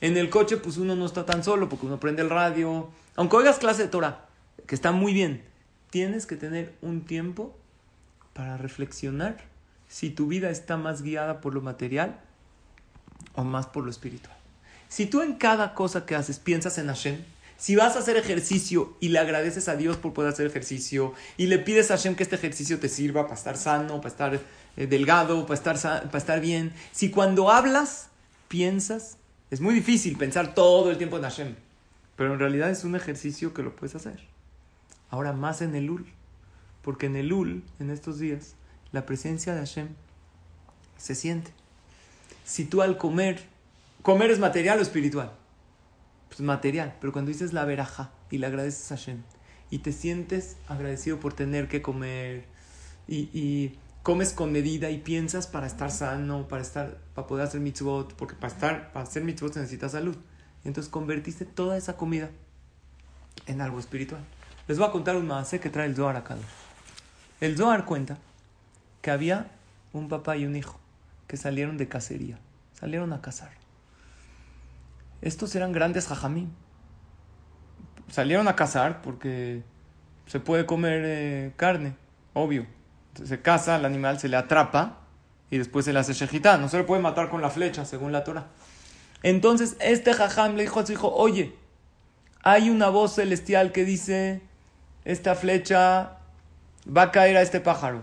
[0.03, 2.91] En el coche, pues uno no está tan solo porque uno prende el radio.
[3.15, 4.27] Aunque oigas clase de Torah,
[4.67, 5.45] que está muy bien,
[5.91, 7.57] tienes que tener un tiempo
[8.33, 9.37] para reflexionar
[9.88, 12.19] si tu vida está más guiada por lo material
[13.37, 14.37] o más por lo espiritual.
[14.88, 17.19] Si tú en cada cosa que haces piensas en Hashem,
[17.57, 21.47] si vas a hacer ejercicio y le agradeces a Dios por poder hacer ejercicio y
[21.47, 24.41] le pides a Hashem que este ejercicio te sirva para estar sano, para estar
[24.77, 28.09] eh, delgado, para estar, para estar bien, si cuando hablas
[28.49, 29.17] piensas,
[29.53, 31.55] es muy difícil pensar todo el tiempo en Hashem,
[32.17, 34.19] pero en realidad es un ejercicio que lo puedes hacer.
[35.11, 36.07] Ahora más en el Ul,
[36.81, 38.55] porque en el Ul, en estos días,
[38.93, 39.88] la presencia de Hashem
[40.97, 41.51] se siente.
[42.47, 43.43] Si tú al comer,
[44.01, 45.33] comer es material o espiritual,
[46.29, 49.19] pues material, pero cuando dices la veraja y le agradeces a Hashem
[49.71, 52.47] y te sientes agradecido por tener que comer
[53.07, 58.15] y, comes con medida y piensas para estar sano, para estar, para poder hacer mitzvot,
[58.15, 60.17] porque para estar, para hacer mitzvot necesitas salud.
[60.65, 62.31] entonces convertiste toda esa comida
[63.47, 64.23] en algo espiritual.
[64.69, 66.37] Les voy a contar un más que trae el Zohar acá.
[67.41, 68.19] El Zohar cuenta
[69.01, 69.51] que había
[69.93, 70.79] un papá y un hijo
[71.27, 72.38] que salieron de cacería,
[72.75, 73.51] salieron a cazar.
[75.21, 76.53] Estos eran grandes jajamín.
[78.09, 79.62] Salieron a cazar porque
[80.27, 81.95] se puede comer eh, carne,
[82.35, 82.67] obvio.
[83.14, 84.98] Se caza, el animal se le atrapa
[85.51, 86.57] y después se le hace shejitá.
[86.59, 88.46] No se le puede matar con la flecha, según la Torah.
[89.22, 91.55] Entonces este jajam le dijo a su hijo, oye,
[92.42, 94.42] hay una voz celestial que dice,
[95.05, 96.18] esta flecha
[96.85, 98.03] va a caer a este pájaro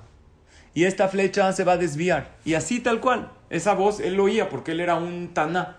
[0.74, 2.32] y esta flecha se va a desviar.
[2.46, 3.32] Y así tal cual.
[3.50, 5.78] Esa voz él lo oía porque él era un taná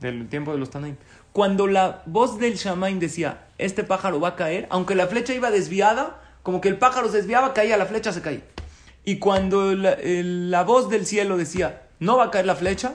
[0.00, 0.96] del tiempo de los tanaim.
[1.32, 5.50] Cuando la voz del shamaim decía, este pájaro va a caer, aunque la flecha iba
[5.50, 8.42] desviada, como que el pájaro se desviaba, caía, la flecha se caía.
[9.04, 12.94] Y cuando la, la voz del cielo decía, no va a caer la flecha,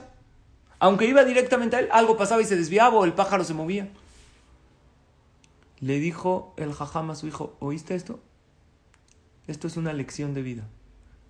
[0.80, 3.90] aunque iba directamente a él, algo pasaba y se desviaba o el pájaro se movía.
[5.80, 8.20] Le dijo el jajam a su hijo, ¿oíste esto?
[9.48, 10.64] Esto es una lección de vida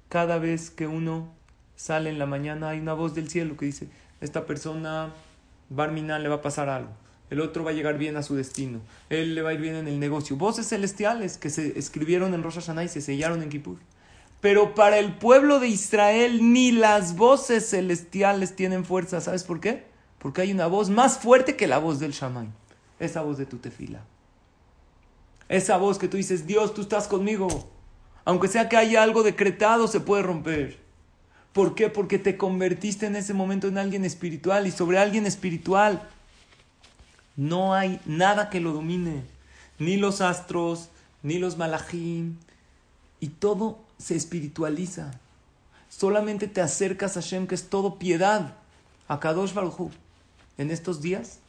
[0.10, 1.34] cada vez que uno
[1.76, 3.90] sale en la mañana hay una voz del cielo que dice,
[4.22, 5.12] esta persona,
[5.70, 6.92] Barminan, le va a pasar algo.
[7.30, 8.82] El otro va a llegar bien a su destino.
[9.10, 10.36] Él le va a ir bien en el negocio.
[10.36, 13.78] Voces celestiales que se escribieron en Rosh Hashanah y se sellaron en Kippur.
[14.42, 19.22] Pero para el pueblo de Israel ni las voces celestiales tienen fuerza.
[19.22, 19.86] ¿Sabes por qué?
[20.20, 22.54] Porque hay una voz más fuerte que la voz del Shaman.
[23.00, 24.04] Esa voz de tu tefila.
[25.50, 27.48] Esa voz que tú dices, Dios, tú estás conmigo.
[28.24, 30.78] Aunque sea que haya algo decretado, se puede romper.
[31.54, 31.90] ¿Por qué?
[31.90, 36.08] Porque te convertiste en ese momento en alguien espiritual y sobre alguien espiritual
[37.36, 39.24] no hay nada que lo domine.
[39.80, 40.90] Ni los astros,
[41.24, 42.38] ni los malachim.
[43.20, 45.12] Y todo se espiritualiza.
[45.90, 48.56] Solamente te acercas a Hashem, que es todo piedad.
[49.08, 49.92] A Kadosh Baruj
[50.58, 51.40] En estos días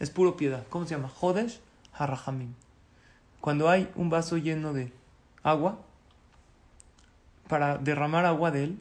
[0.00, 0.64] es puro piedad.
[0.70, 1.08] ¿Cómo se llama?
[1.08, 1.60] Jodesh
[1.92, 2.54] Harahamim.
[3.40, 4.92] Cuando hay un vaso lleno de
[5.42, 5.78] agua,
[7.48, 8.80] para derramar agua de él,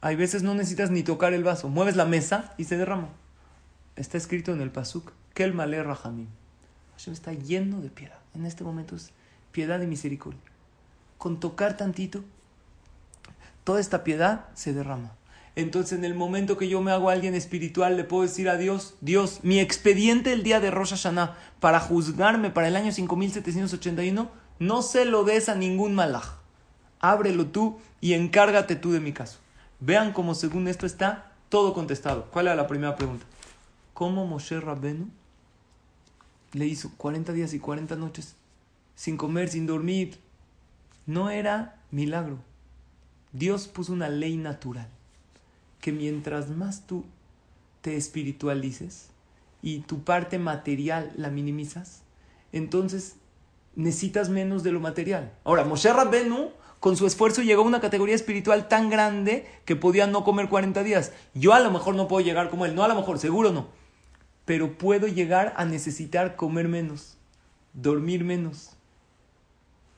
[0.00, 1.68] hay veces no necesitas ni tocar el vaso.
[1.68, 3.08] Mueves la mesa y se derrama.
[3.96, 6.28] Está escrito en el Pasuk, que el Malé Rahamim.
[6.96, 8.18] Hashem está lleno de piedad.
[8.34, 9.10] En este momento es
[9.52, 10.40] piedad y misericordia.
[11.18, 12.24] Con tocar tantito,
[13.64, 15.12] toda esta piedad se derrama.
[15.56, 18.56] Entonces, en el momento que yo me hago a alguien espiritual, le puedo decir a
[18.56, 24.30] Dios, Dios, mi expediente el día de Rosh Hashanah para juzgarme para el año 5781,
[24.58, 26.38] no se lo des a ningún malaj.
[26.98, 29.38] Ábrelo tú y encárgate tú de mi caso.
[29.78, 32.26] Vean cómo según esto está todo contestado.
[32.32, 33.24] ¿Cuál era la primera pregunta?
[33.92, 35.08] ¿Cómo Moshe Rabbenu
[36.54, 38.36] le hizo 40 días y 40 noches
[38.94, 40.18] sin comer, sin dormir?
[41.04, 42.38] No era milagro.
[43.32, 44.88] Dios puso una ley natural
[45.80, 47.04] que mientras más tú
[47.82, 49.10] te espiritualices
[49.60, 52.02] y tu parte material la minimizas,
[52.52, 53.16] entonces
[53.76, 55.34] necesitas menos de lo material.
[55.44, 60.06] Ahora, Moshe Rabbenu, con su esfuerzo, llegó a una categoría espiritual tan grande que podía
[60.06, 61.12] no comer 40 días.
[61.34, 63.68] Yo a lo mejor no puedo llegar como él, no a lo mejor, seguro no.
[64.44, 67.16] Pero puedo llegar a necesitar comer menos,
[67.72, 68.76] dormir menos.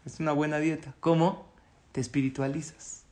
[0.05, 0.95] Es una buena dieta.
[1.01, 1.47] ¿Cómo?
[1.93, 3.07] Te espiritualizas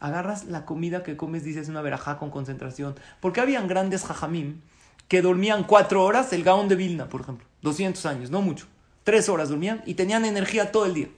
[0.00, 2.96] agarras la comida que comes, dices una verajá con concentración.
[3.20, 4.60] Porque habían grandes jajamim
[5.06, 8.66] que dormían cuatro horas, el Gaón de Vilna, por ejemplo, 200 años, no mucho.
[9.04, 11.08] Tres horas dormían y tenían energía todo el día.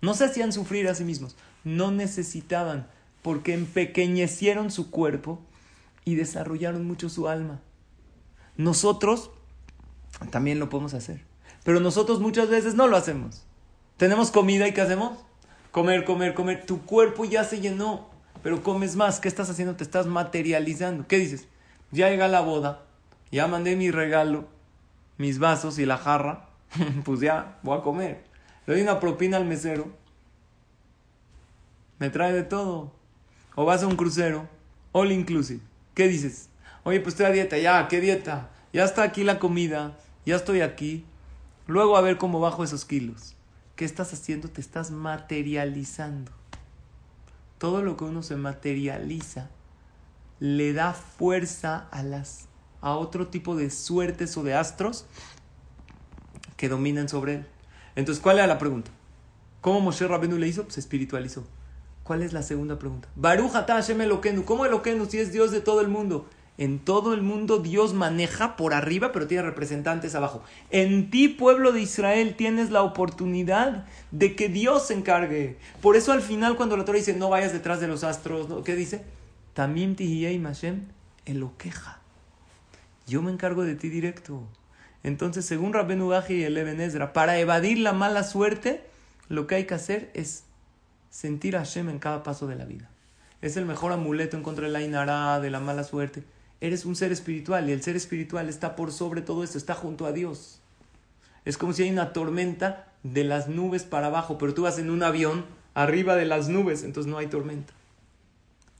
[0.00, 2.86] No se hacían sufrir a sí mismos, no necesitaban,
[3.22, 5.40] porque empequeñecieron su cuerpo
[6.04, 7.60] y desarrollaron mucho su alma.
[8.60, 9.30] Nosotros
[10.30, 11.24] también lo podemos hacer,
[11.64, 13.46] pero nosotros muchas veces no lo hacemos.
[13.96, 15.18] Tenemos comida y ¿qué hacemos?
[15.70, 16.66] comer, comer, comer.
[16.66, 18.10] Tu cuerpo ya se llenó,
[18.42, 19.18] pero comes más.
[19.18, 19.76] ¿Qué estás haciendo?
[19.76, 21.06] Te estás materializando.
[21.08, 21.48] ¿Qué dices?
[21.90, 22.82] Ya llega la boda,
[23.32, 24.44] ya mandé mi regalo,
[25.16, 26.50] mis vasos y la jarra.
[27.04, 28.24] pues ya, voy a comer.
[28.66, 29.88] Le doy una propina al mesero.
[31.98, 32.92] Me trae de todo.
[33.54, 34.46] O vas a un crucero,
[34.92, 35.62] all inclusive.
[35.94, 36.49] ¿Qué dices?
[36.84, 38.50] Oye, pues estoy a dieta, ya, ¿qué dieta?
[38.72, 41.04] Ya está aquí la comida, ya estoy aquí.
[41.66, 43.36] Luego a ver cómo bajo esos kilos.
[43.76, 44.48] ¿Qué estás haciendo?
[44.48, 46.32] Te estás materializando.
[47.58, 49.50] Todo lo que uno se materializa
[50.38, 52.48] le da fuerza a las
[52.80, 55.04] a otro tipo de suertes o de astros
[56.56, 57.46] que dominan sobre él.
[57.94, 58.90] Entonces, ¿cuál era la pregunta?
[59.60, 60.64] ¿Cómo Moshe Rabenu le hizo?
[60.70, 61.44] Se espiritualizó.
[62.04, 63.08] ¿Cuál es la segunda pregunta?
[63.16, 64.44] Baruch Hashem Eloquenu.
[64.44, 66.26] ¿Cómo Eloquenu si es Dios de todo el mundo?
[66.60, 70.42] En todo el mundo Dios maneja por arriba, pero tiene representantes abajo.
[70.68, 75.56] En ti, pueblo de Israel, tienes la oportunidad de que Dios se encargue.
[75.80, 78.74] Por eso al final cuando la Torah dice, no vayas detrás de los astros, ¿qué
[78.74, 79.02] dice?
[79.54, 80.82] Tamim tihiyei mashem
[81.56, 81.98] queja.
[83.06, 84.46] Yo me encargo de ti directo.
[85.02, 88.84] Entonces, según Rabben Ugaji y el Ezra, para evadir la mala suerte,
[89.30, 90.44] lo que hay que hacer es
[91.08, 92.90] sentir a Hashem en cada paso de la vida.
[93.40, 96.22] Es el mejor amuleto en contra de la inara, de la mala suerte
[96.60, 100.06] eres un ser espiritual y el ser espiritual está por sobre todo esto, está junto
[100.06, 100.60] a Dios.
[101.44, 104.90] Es como si hay una tormenta de las nubes para abajo, pero tú vas en
[104.90, 105.44] un avión
[105.74, 107.72] arriba de las nubes, entonces no hay tormenta.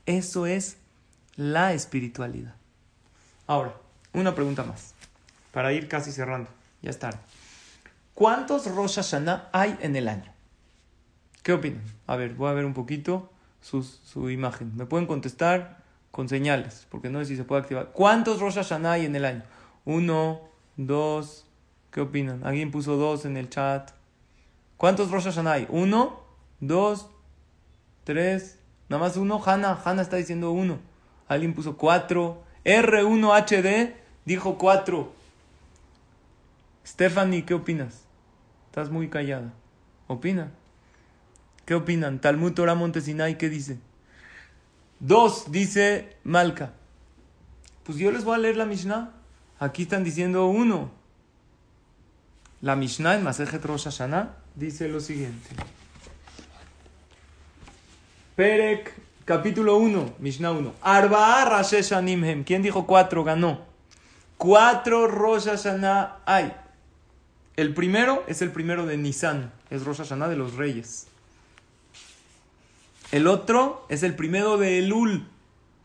[0.05, 0.77] Eso es
[1.35, 2.55] la espiritualidad.
[3.47, 3.75] Ahora,
[4.13, 4.93] una pregunta más,
[5.51, 6.49] para ir casi cerrando,
[6.81, 7.09] ya está.
[8.13, 10.31] ¿Cuántos Rosh Hashanah hay en el año?
[11.41, 11.81] ¿Qué opinan?
[12.05, 14.75] A ver, voy a ver un poquito su, su imagen.
[14.75, 15.80] ¿Me pueden contestar?
[16.11, 17.91] Con señales, porque no sé si se puede activar.
[17.93, 19.43] ¿Cuántos Rosh Hashanah hay en el año?
[19.85, 20.41] Uno,
[20.77, 21.45] dos,
[21.91, 22.45] ¿qué opinan?
[22.45, 23.91] Alguien puso dos en el chat.
[24.77, 25.67] ¿Cuántos Rosh Hashanah hay?
[25.69, 26.21] Uno,
[26.59, 27.07] dos,
[28.03, 28.59] tres,
[28.89, 29.41] nada más uno.
[29.43, 30.79] Hanna, Hanna está diciendo uno.
[31.27, 32.43] Alguien puso cuatro.
[32.65, 33.93] R1HD
[34.25, 35.13] dijo cuatro.
[36.85, 38.03] Stephanie, ¿qué opinas?
[38.67, 39.53] Estás muy callada.
[40.07, 40.51] ¿Opina?
[41.65, 42.19] ¿Qué opinan?
[42.19, 43.79] Talmud Torah Montesinay, ¿qué dice?
[45.01, 46.73] Dos, dice Malca.
[47.83, 49.11] Pues yo les voy a leer la Mishnah.
[49.57, 50.91] Aquí están diciendo uno.
[52.61, 55.49] La Mishnah en Masejet Rosh Hashanah dice lo siguiente.
[58.35, 58.93] Perek,
[59.25, 60.73] capítulo 1, Mishnah 1.
[60.83, 62.43] Arba'a Rashesh Animhem.
[62.43, 63.23] ¿Quién dijo cuatro?
[63.23, 63.61] Ganó.
[64.37, 66.53] Cuatro Rosh Hashanah hay.
[67.55, 71.07] El primero es el primero de Nisan, es Rosh Hashanah de los reyes.
[73.11, 75.27] El otro es el primero de Elul.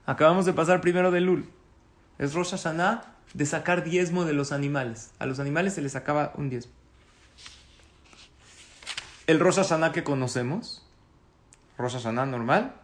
[0.06, 1.48] Acabamos de pasar primero de Elul.
[2.18, 3.02] Es Rosh Hashanah
[3.34, 5.10] de sacar diezmo de los animales.
[5.18, 6.72] A los animales se les sacaba un diezmo.
[9.26, 10.86] El Rosh Hashanah que conocemos.
[11.76, 12.74] Rosh Hashanah normal.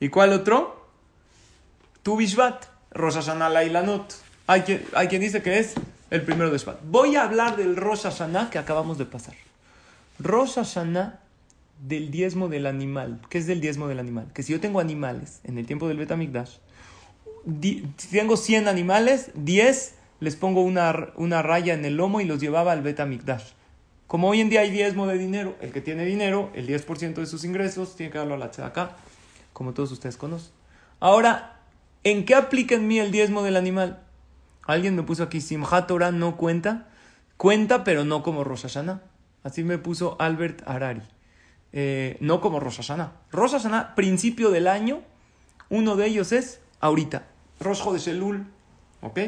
[0.00, 0.88] ¿Y cuál otro?
[2.02, 2.64] Tu Bishvat.
[2.92, 4.14] Rosh Hashanah Lailanot.
[4.46, 5.74] Hay quien, hay quien dice que es
[6.10, 6.78] el primero de Shvat.
[6.84, 9.34] Voy a hablar del Rosh Hashanah que acabamos de pasar.
[10.18, 11.20] Rosh Hashanah
[11.80, 13.20] del diezmo del animal.
[13.28, 14.32] ¿Qué es del diezmo del animal?
[14.32, 16.56] Que si yo tengo animales en el tiempo del Betamikdash,
[17.60, 22.40] si tengo 100 animales, 10 les pongo una, una raya en el lomo y los
[22.40, 23.52] llevaba al Betamikdash.
[24.06, 27.26] Como hoy en día hay diezmo de dinero, el que tiene dinero, el 10% de
[27.26, 28.96] sus ingresos, tiene que darlo a la tzedakah,
[29.52, 30.52] como todos ustedes conocen.
[30.98, 31.60] Ahora,
[32.04, 34.02] ¿en qué aplica en mí el diezmo del animal?
[34.66, 36.88] Alguien me puso aquí, Simchat Torah no cuenta.
[37.36, 38.66] Cuenta, pero no como Rosh.
[39.42, 41.02] Así me puso Albert Harari.
[41.72, 43.12] Eh, no como Rosh Hashanah.
[43.30, 45.02] Rosh Hashanah, principio del año,
[45.68, 47.26] uno de ellos es ahorita.
[47.60, 48.46] Rosh de Shelul,
[49.02, 49.18] ¿ok?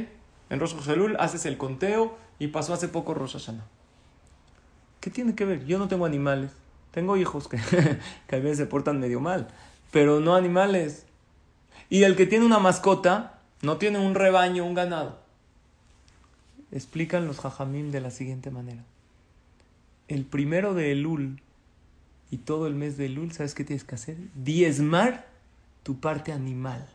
[0.50, 3.64] En Rosh Shelul haces el conteo y pasó hace poco Rosh Hashanah.
[5.00, 5.64] ¿Qué tiene que ver?
[5.66, 6.50] Yo no tengo animales.
[6.90, 7.58] Tengo hijos que,
[8.26, 9.48] que a veces se portan medio mal,
[9.90, 11.06] pero no animales.
[11.88, 15.20] Y el que tiene una mascota no tiene un rebaño, un ganado.
[16.70, 18.82] Explican los jajamim de la siguiente manera.
[20.08, 21.40] El primero de Elul
[22.32, 24.16] y todo el mes de Elul, ¿sabes qué tienes que hacer?
[24.34, 25.28] Diezmar
[25.82, 26.88] tu parte animal.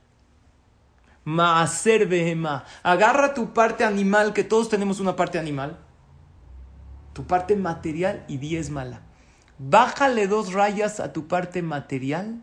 [1.26, 2.66] Maaser behema.
[2.82, 5.78] Agarra tu parte animal, que todos tenemos una parte animal.
[7.14, 9.02] Tu parte material y diezmala.
[9.60, 12.42] Bájale dos rayas a tu parte material.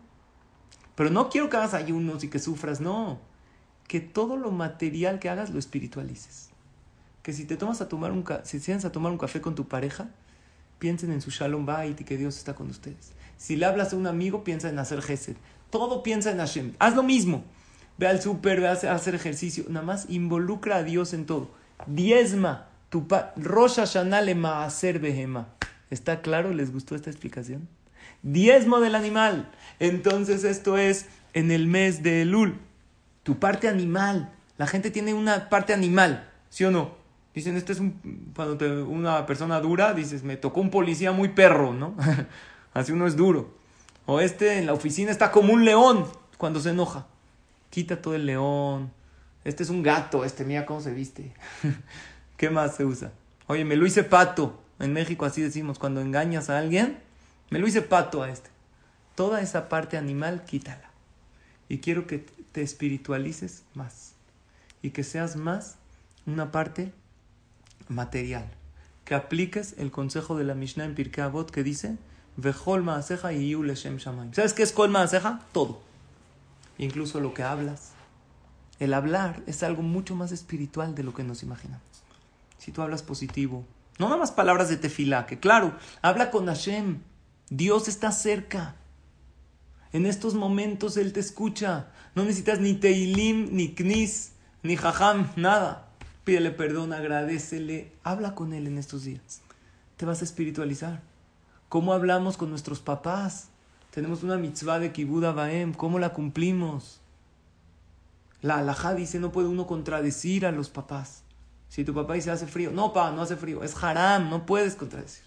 [0.95, 3.19] Pero no quiero que hagas ayunos y que sufras, no.
[3.89, 6.49] Que todo lo material que hagas lo espiritualices.
[7.23, 10.11] Que si te tomas a tomar un si a tomar un café con tu pareja,
[10.79, 13.13] piensen en su Shalom Bait y que Dios está con ustedes.
[13.37, 15.35] Si le hablas a un amigo, piensa en hacer Gesed.
[15.69, 16.73] Todo piensa en Hashem.
[16.79, 17.43] Haz lo mismo.
[17.97, 19.65] Ve al súper, ve a hacer ejercicio.
[19.69, 21.51] Nada más involucra a Dios en todo.
[21.87, 22.67] Diezma.
[22.89, 23.05] Tu
[23.35, 25.49] Rosh Hashanah le maaser behema.
[25.89, 26.53] ¿Está claro?
[26.53, 27.67] ¿Les gustó esta explicación?
[28.21, 29.51] Diezmo del animal.
[29.79, 32.57] Entonces esto es en el mes de Elul.
[33.23, 34.31] Tu parte animal.
[34.57, 36.29] La gente tiene una parte animal.
[36.49, 37.04] ¿Sí o no?
[37.35, 41.27] Dicen, este es un, cuando te, una persona dura, dices, me tocó un policía muy
[41.27, 41.93] perro, ¿no?
[42.73, 43.53] Así uno es duro.
[44.05, 46.07] O este en la oficina está como un león
[46.37, 47.07] cuando se enoja.
[47.69, 48.93] Quita todo el león.
[49.43, 51.33] Este es un gato, este, mira cómo se viste.
[52.37, 53.11] ¿Qué más se usa?
[53.47, 54.61] Oye, me lo hice pato.
[54.79, 56.99] En México así decimos, cuando engañas a alguien,
[57.49, 58.49] me lo hice pato a este.
[59.13, 60.89] Toda esa parte animal, quítala.
[61.67, 64.13] Y quiero que te espiritualices más.
[64.81, 65.75] Y que seas más
[66.25, 66.93] una parte
[67.87, 68.49] material.
[69.03, 71.97] Que apliques el consejo de la Mishnah en Pirkei Avot que dice,
[72.37, 74.33] Vejol ma'aseja y leshem shamayim.
[74.33, 75.41] ¿Sabes qué es kol ma'aseja?
[75.51, 75.81] Todo.
[76.77, 77.91] Incluso lo que hablas.
[78.79, 81.85] El hablar es algo mucho más espiritual de lo que nos imaginamos.
[82.57, 83.65] Si tú hablas positivo,
[83.97, 86.99] no nada más palabras de tefilá, que claro, habla con Hashem.
[87.49, 88.75] Dios está cerca.
[89.93, 91.87] En estos momentos Él te escucha.
[92.15, 95.89] No necesitas ni teilim, ni knis, ni jajam, nada.
[96.25, 99.41] Pídele perdón, agradecele, habla con Él en estos días.
[99.95, 101.01] Te vas a espiritualizar.
[101.69, 103.49] ¿Cómo hablamos con nuestros papás?
[103.91, 106.99] Tenemos una mitzvah de Kibuda Baem, ¿cómo la cumplimos?
[108.41, 111.21] La alajá dice, no puede uno contradecir a los papás.
[111.69, 114.75] Si tu papá dice, hace frío, no, pa, no hace frío, es haram, no puedes
[114.75, 115.25] contradecir.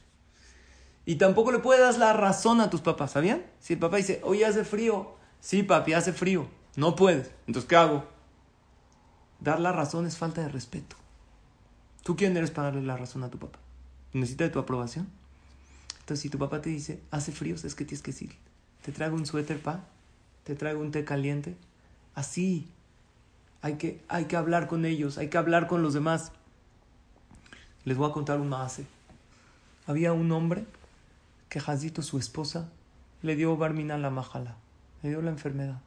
[1.07, 3.47] Y tampoco le puedes dar la razón a tus papás, ¿sabían?
[3.61, 7.31] Si el papá dice, hoy hace frío, sí, papi, hace frío, no puedes.
[7.47, 8.18] Entonces, ¿qué hago?
[9.41, 10.97] Dar la razón es falta de respeto.
[12.03, 13.59] ¿Tú quién eres para darle la razón a tu papá?
[14.13, 15.09] ¿Necesita de tu aprobación?
[16.01, 18.35] Entonces, si tu papá te dice, hace frío, es que tienes que decir,
[18.83, 19.85] te traigo un suéter, pa,
[20.45, 21.57] te traigo un té caliente.
[22.15, 22.69] Así.
[23.61, 26.33] Hay que, hay que hablar con ellos, hay que hablar con los demás.
[27.85, 28.81] Les voy a contar un más.
[29.87, 30.65] Había un hombre
[31.49, 32.71] que Jazito, su esposa,
[33.23, 34.57] le dio barmina la majala,
[35.03, 35.81] le dio la enfermedad.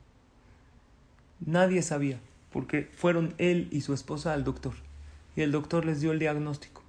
[1.39, 2.20] Nadie sabía
[2.52, 4.74] porque fueron él y su esposa al doctor.
[5.36, 6.84] Y el doctor les dio el diagnóstico.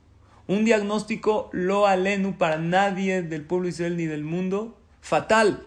[0.48, 5.64] Un diagnóstico lo alenu para nadie del pueblo Israel ni del mundo, fatal.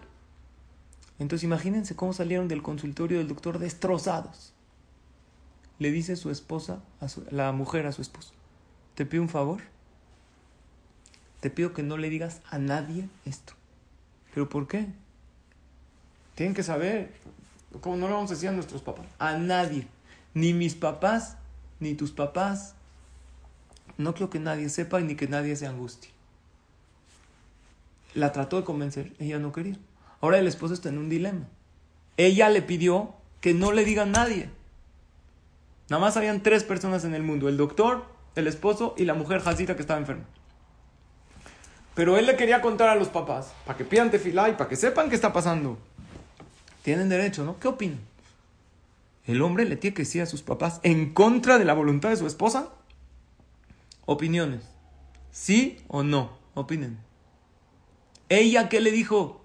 [1.18, 4.52] Entonces imagínense cómo salieron del consultorio del doctor destrozados.
[5.78, 8.32] Le dice su esposa, a la mujer a su esposo,
[8.94, 9.60] te pido un favor,
[11.40, 13.54] te pido que no le digas a nadie esto.
[14.34, 14.86] ¿Pero por qué?
[16.34, 17.12] Tienen que saber.
[17.80, 19.06] Como no lo vamos a decir a nuestros papás.
[19.18, 19.86] A nadie.
[20.34, 21.36] Ni mis papás,
[21.80, 22.74] ni tus papás.
[23.98, 26.10] No quiero que nadie sepa ni que nadie se angustie.
[28.14, 29.12] La trató de convencer.
[29.18, 29.76] Ella no quería.
[30.20, 31.46] Ahora el esposo está en un dilema.
[32.16, 34.50] Ella le pidió que no le diga a nadie.
[35.88, 37.48] Nada más habían tres personas en el mundo.
[37.48, 40.24] El doctor, el esposo y la mujer Jacita que estaba enferma.
[41.94, 44.76] Pero él le quería contar a los papás, para que pidan tefilá y para que
[44.76, 45.78] sepan qué está pasando.
[46.86, 47.58] Tienen derecho, ¿no?
[47.58, 47.98] ¿Qué opinan?
[49.24, 52.16] ¿El hombre le tiene que decir a sus papás en contra de la voluntad de
[52.16, 52.68] su esposa?
[54.04, 54.62] Opiniones.
[55.32, 56.38] ¿Sí o no?
[56.54, 56.96] Opinen.
[58.28, 59.44] ¿Ella qué le dijo?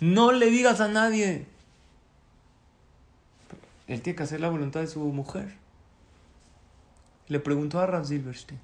[0.00, 1.46] No le digas a nadie.
[3.86, 5.54] Él tiene que hacer la voluntad de su mujer.
[7.28, 8.60] Le preguntó a Rav Silverstein.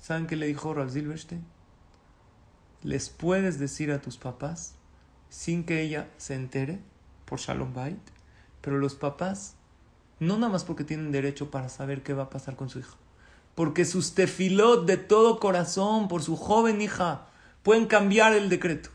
[0.00, 1.44] ¿Saben qué le dijo Rav Silverstein?
[2.84, 4.76] les puedes decir a tus papás
[5.30, 6.78] sin que ella se entere
[7.24, 7.98] por Shalom Bait,
[8.60, 9.54] pero los papás
[10.20, 12.96] no nada más porque tienen derecho para saber qué va a pasar con su hija,
[13.54, 17.26] porque sus tefilot de todo corazón por su joven hija
[17.62, 18.90] pueden cambiar el decreto.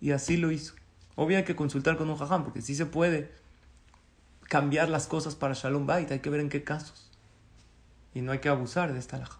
[0.00, 0.74] Y así lo hizo.
[1.14, 3.30] Obvio hay que consultar con un jajam, porque sí se puede
[4.44, 7.10] cambiar las cosas para Shalom Bait, hay que ver en qué casos.
[8.14, 9.38] Y no hay que abusar de esta laja.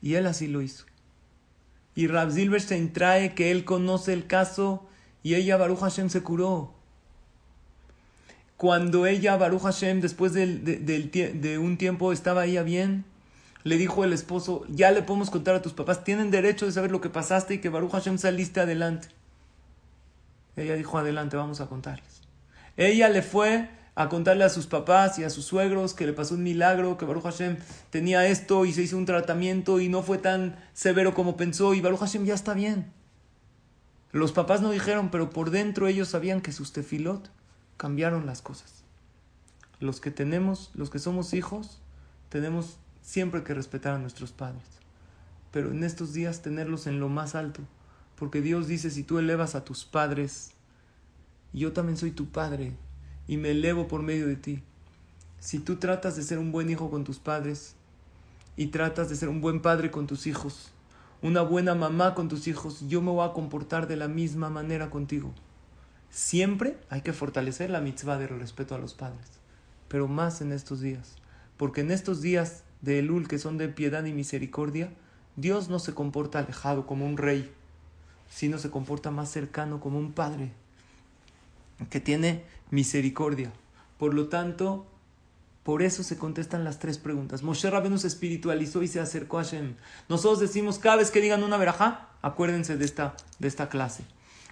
[0.00, 0.86] Y él así lo hizo.
[1.94, 4.88] Y Rab Silverstein trae que él conoce el caso
[5.22, 6.72] y ella, Baruch Hashem, se curó.
[8.56, 13.04] Cuando ella, Baruch Hashem, después de, un tiempo estaba ella bien,
[13.64, 16.90] le dijo el esposo, ya le podemos contar a tus papás, tienen derecho de saber
[16.90, 19.08] lo que pasaste y que Baruch Hashem saliste adelante.
[20.56, 22.20] Ella dijo, adelante, vamos a contarles.
[22.76, 26.34] Ella le fue a contarle a sus papás y a sus suegros que le pasó
[26.34, 27.56] un milagro, que Baruch Hashem
[27.90, 31.80] tenía esto y se hizo un tratamiento y no fue tan severo como pensó y
[31.80, 32.92] Baruch Hashem ya está bien.
[34.12, 37.30] Los papás no dijeron, pero por dentro ellos sabían que sus tefilot
[37.76, 38.82] cambiaron las cosas.
[39.78, 41.80] Los que tenemos, los que somos hijos,
[42.28, 44.64] tenemos siempre que respetar a nuestros padres.
[45.52, 47.62] Pero en estos días tenerlos en lo más alto.
[48.16, 50.52] Porque Dios dice, si tú elevas a tus padres,
[51.52, 52.72] yo también soy tu padre,
[53.26, 54.62] y me elevo por medio de ti.
[55.38, 57.74] Si tú tratas de ser un buen hijo con tus padres
[58.56, 60.72] y tratas de ser un buen padre con tus hijos,
[61.22, 64.90] una buena mamá con tus hijos, yo me voy a comportar de la misma manera
[64.90, 65.32] contigo.
[66.10, 69.26] Siempre hay que fortalecer la mitzvah del respeto a los padres,
[69.88, 71.16] pero más en estos días,
[71.56, 74.90] porque en estos días de Elul que son de piedad y misericordia,
[75.36, 77.52] Dios no se comporta alejado como un rey,
[78.30, 80.52] sino se comporta más cercano como un padre
[81.90, 83.52] que tiene misericordia.
[83.98, 84.86] Por lo tanto,
[85.62, 87.42] por eso se contestan las tres preguntas.
[87.42, 89.74] Moshe Rabbeinu se espiritualizó y se acercó a Hashem.
[90.08, 94.04] Nosotros decimos cada vez que digan una verajá, acuérdense de esta, de esta clase.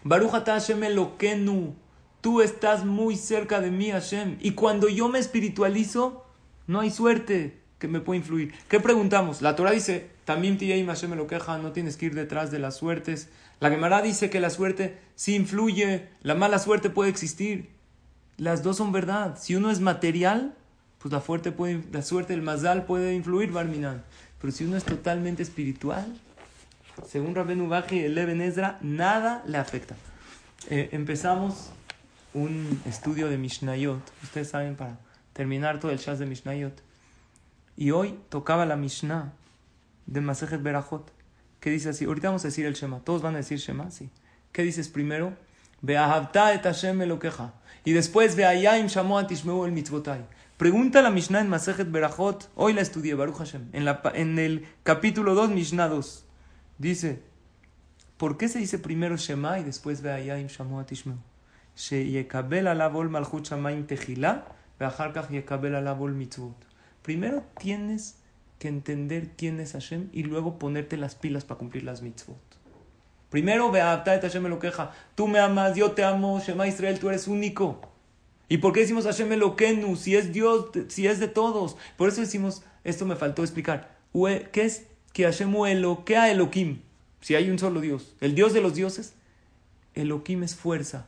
[0.04, 1.74] Baruch Hashem Elokenu,
[2.20, 4.36] tú estás muy cerca de mí, Hashem.
[4.40, 6.26] Y cuando yo me espiritualizo,
[6.66, 8.54] no hay suerte que me pueda influir.
[8.68, 9.40] ¿Qué preguntamos?
[9.40, 12.76] La Torah dice, también Tiyaim Hashem lo queja, no tienes que ir detrás de las
[12.76, 13.30] suertes.
[13.60, 17.70] La Gemara dice que la suerte sí influye, la mala suerte puede existir.
[18.36, 19.38] Las dos son verdad.
[19.40, 20.54] Si uno es material,
[21.08, 24.02] pues la, suerte, el mazal puede influir, Barminan.
[24.40, 26.06] Pero si uno es totalmente espiritual,
[27.06, 29.96] según Rabben Ubaji y el Eben Ezra, nada le afecta.
[30.70, 31.70] Eh, empezamos
[32.34, 34.02] un estudio de Mishnayot.
[34.22, 34.98] Ustedes saben, para
[35.32, 36.82] terminar todo el Shaz de Mishnayot.
[37.76, 39.32] Y hoy tocaba la Mishnah
[40.06, 41.12] de Masejet Berajot,
[41.60, 42.04] que dice así.
[42.04, 43.00] Ahorita vamos a decir el Shema.
[43.00, 44.10] Todos van a decir Shema, sí.
[44.52, 45.32] ¿Qué dices primero?
[45.80, 47.52] Beahavta et Hashem queja.
[47.84, 49.72] Y después, Beayayim Shamoa Tishmeu el.
[50.58, 52.50] Pregunta la Mishnah en Masejet Berajot.
[52.56, 53.68] Hoy la estudié, Baruch Hashem.
[53.72, 56.26] En, la, en el capítulo 2, Mishnah 2.
[56.78, 57.22] Dice,
[58.16, 61.14] ¿por qué se dice primero Shema y después Beayayim Shamoa Tishmeu?
[61.76, 64.46] Sheyekabel alabol malchut shamayim techila,
[64.80, 66.56] ve'achar kach yekabel alabol mitzvot.
[67.02, 68.16] Primero tienes
[68.58, 72.58] que entender quién es Hashem y luego ponerte las pilas para cumplir las mitzvot.
[73.30, 74.90] Primero, ve a Hashem lo queja.
[75.14, 77.80] Tú me amas, yo te amo, Shema Israel, tú eres único.
[78.48, 79.96] ¿Y por qué decimos Hashem Eloquenu?
[79.96, 81.76] Si es Dios, si es de todos.
[81.96, 83.98] Por eso decimos, esto me faltó explicar.
[84.52, 86.80] ¿Qué es que Hashem Eloquea Elohim?
[87.20, 88.14] Si hay un solo Dios.
[88.20, 89.14] El Dios de los dioses.
[89.94, 91.06] Elohim es fuerza.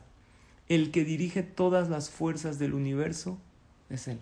[0.69, 3.39] El que dirige todas las fuerzas del universo
[3.89, 4.19] es Él.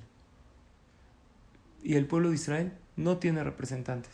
[1.83, 4.11] Y el pueblo de Israel no tiene representantes.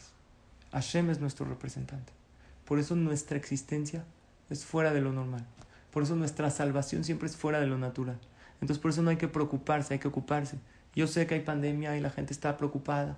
[0.71, 2.11] Hashem es nuestro representante.
[2.65, 4.03] Por eso nuestra existencia
[4.49, 5.45] es fuera de lo normal.
[5.91, 8.19] Por eso nuestra salvación siempre es fuera de lo natural.
[8.61, 10.57] Entonces por eso no hay que preocuparse, hay que ocuparse.
[10.95, 13.17] Yo sé que hay pandemia y la gente está preocupada,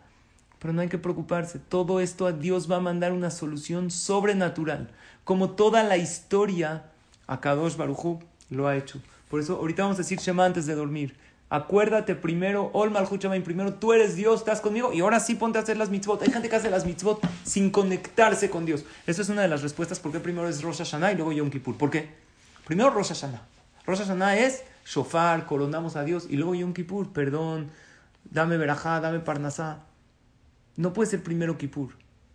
[0.60, 1.60] pero no hay que preocuparse.
[1.60, 4.90] Todo esto a Dios va a mandar una solución sobrenatural.
[5.24, 6.86] Como toda la historia
[7.28, 8.20] Akadosh Barujú
[8.50, 9.00] lo ha hecho.
[9.30, 11.16] Por eso ahorita vamos a decir Shema antes de dormir.
[11.50, 15.62] Acuérdate primero, Ol Malchut primero tú eres Dios, estás conmigo y ahora sí ponte a
[15.62, 16.22] hacer las mitzvot.
[16.22, 18.84] Hay gente que hace las mitzvot sin conectarse con Dios.
[19.06, 21.50] Esa es una de las respuestas por qué primero es Rosh Hashanah y luego Yom
[21.50, 21.78] Kippur.
[21.78, 22.10] ¿Por qué?
[22.66, 23.42] Primero Rosh Hashanah.
[23.86, 27.70] Rosh Hashanah es shofar, coronamos a Dios y luego Yom Kippur, perdón,
[28.32, 29.84] dame verajá, dame parnasá.
[30.76, 31.90] No puede ser primero Kippur.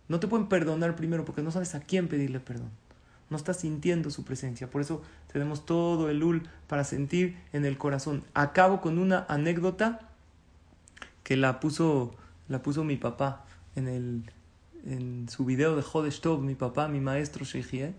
[0.07, 2.69] No te pueden perdonar primero porque no sabes a quién pedirle perdón
[3.33, 4.69] no estás sintiendo su presencia.
[4.69, 5.01] Por eso
[5.31, 8.23] tenemos todo el ul para sentir en el corazón.
[8.33, 9.99] Acabo con una anécdota
[11.23, 12.15] que la puso,
[12.47, 13.45] la puso mi papá
[13.75, 14.31] en, el,
[14.85, 17.93] en su video de Jodesh mi papá, mi maestro Sheikhie,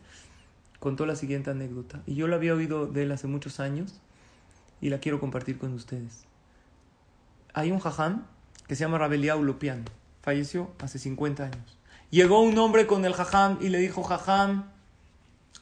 [0.79, 2.03] contó la siguiente anécdota.
[2.07, 4.01] Y yo la había oído de él hace muchos años
[4.81, 6.25] y la quiero compartir con ustedes.
[7.53, 8.27] Hay un jajam
[8.67, 9.85] que se llama Rabeliá Ulopian,
[10.23, 11.79] falleció hace 50 años.
[12.11, 14.71] Llegó un hombre con el jajam y le dijo, jajam,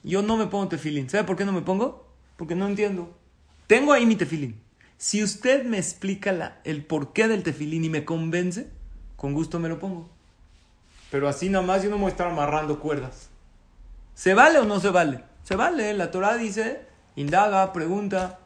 [0.02, 1.08] yo no me pongo tefilín.
[1.08, 2.06] ¿Sabe por qué no me pongo?
[2.36, 3.16] Porque no entiendo.
[3.66, 4.60] Tengo ahí mi tefilín.
[4.98, 8.70] Si usted me explica la, el porqué del tefilín y me convence,
[9.16, 10.10] con gusto me lo pongo.
[11.10, 13.28] Pero así nada más yo no me voy a estar amarrando cuerdas.
[14.14, 15.24] ¿Se vale o no se vale?
[15.42, 15.94] Se vale.
[15.94, 16.86] La Torah dice,
[17.16, 18.40] indaga, pregunta.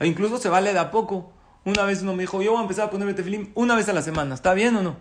[0.00, 1.32] E incluso se vale de a poco.
[1.64, 3.92] Una vez uno me dijo, yo voy a empezar a ponerme tefilín una vez a
[3.92, 4.34] la semana.
[4.34, 4.96] ¿Está bien o no?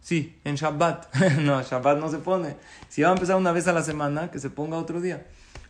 [0.00, 1.14] Sí, en Shabbat.
[1.38, 2.56] no, Shabbat no se pone.
[2.88, 5.26] Si va a empezar una vez a la semana, que se ponga otro día.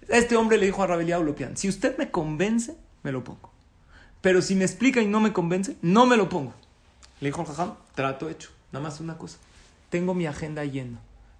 [0.08, 3.52] Este hombre le dijo a Rabeliá Ulopian, si usted me convence, me lo pongo.
[4.20, 6.54] Pero si me explica y no me convence, no me lo pongo.
[7.20, 8.50] Le dijo al jajam, trato hecho.
[8.72, 9.38] Nada más una cosa.
[9.90, 10.98] Tengo mi agenda llena.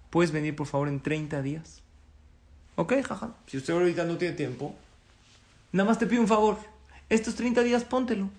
[0.09, 1.81] ¿Puedes venir, por favor, en 30 días?
[2.75, 3.33] Ok, jajam.
[3.47, 4.75] Si usted ahorita no tiene tiempo,
[5.71, 6.57] nada más te pido un favor.
[7.13, 8.31] Estos 30 días póntelo.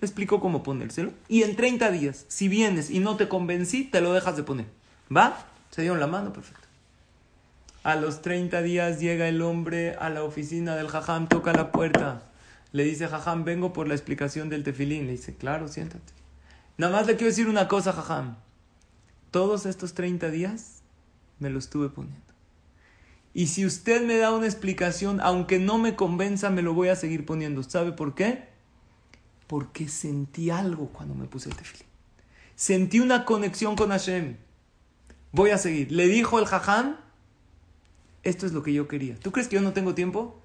[0.00, 1.12] Le explico cómo ponérselo.
[1.26, 4.66] Y en 30 días, si vienes y no te convencí, te lo dejas de poner.
[5.14, 5.44] ¿Va?
[5.72, 6.68] Se dieron la mano, perfecto.
[7.82, 12.22] A los 30 días llega el hombre a la oficina del jajam, toca la puerta.
[12.70, 15.06] Le dice, jajam, vengo por la explicación del tefilín.
[15.06, 16.12] Le dice, claro, siéntate.
[16.78, 18.36] Nada más le quiero decir una cosa, jajam.
[19.32, 20.82] Todos estos 30 días
[21.40, 22.29] me lo estuve poniendo.
[23.32, 26.96] Y si usted me da una explicación, aunque no me convenza, me lo voy a
[26.96, 27.62] seguir poniendo.
[27.62, 28.50] ¿Sabe por qué?
[29.50, 31.88] porque sentí algo cuando me puse el tefilín.
[32.54, 34.36] Sentí una conexión con Hashem.
[35.32, 35.90] Voy a seguir.
[35.90, 36.98] Le dijo el jajam,
[38.22, 39.18] esto es lo que yo quería.
[39.18, 40.40] ¿Tú crees que yo no tengo tiempo?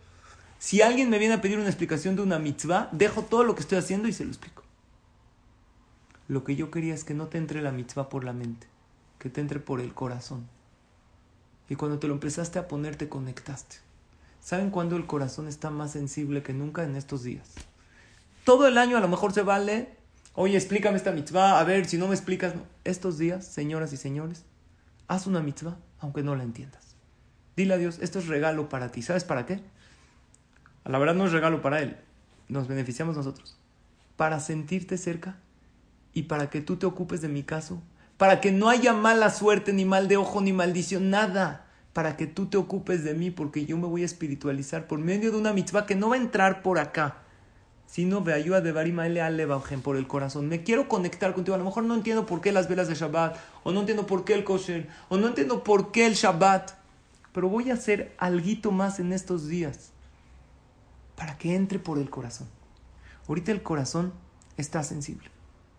[0.57, 3.61] Si alguien me viene a pedir una explicación de una mitzvah, dejo todo lo que
[3.61, 4.63] estoy haciendo y se lo explico.
[6.27, 8.65] Lo que yo quería es que no te entre la mitzvah por la mente,
[9.19, 10.47] que te entre por el corazón.
[11.69, 13.77] Y cuando te lo empezaste a poner, te conectaste.
[14.39, 17.49] ¿Saben cuándo el corazón está más sensible que nunca en estos días?
[18.43, 19.95] Todo el año a lo mejor se vale.
[20.35, 21.59] Oye, explícame esta mitzvah.
[21.59, 22.53] A ver, si no me explicas.
[22.83, 24.43] Estos días, señoras y señores,
[25.07, 26.95] haz una mitzvah aunque no la entiendas.
[27.55, 29.01] Dile a Dios, esto es regalo para ti.
[29.01, 29.61] ¿Sabes para qué?
[30.83, 31.97] A la verdad no es regalo para Él.
[32.47, 33.57] Nos beneficiamos nosotros.
[34.17, 35.37] Para sentirte cerca
[36.13, 37.81] y para que tú te ocupes de mi caso.
[38.17, 41.67] Para que no haya mala suerte, ni mal de ojo, ni maldición, nada.
[41.93, 45.31] Para que tú te ocupes de mí, porque yo me voy a espiritualizar por medio
[45.31, 47.25] de una mitzvah que no va a entrar por acá
[47.95, 50.49] sino ve ayuda de Barimaele Alevajem por el corazón.
[50.49, 51.55] Me quiero conectar contigo.
[51.55, 54.25] A lo mejor no entiendo por qué las velas de Shabbat, o no entiendo por
[54.25, 56.71] qué el kosher, o no entiendo por qué el Shabbat,
[57.31, 59.91] pero voy a hacer algo más en estos días
[61.15, 62.47] para que entre por el corazón.
[63.27, 64.13] Ahorita el corazón
[64.57, 65.34] está sensible.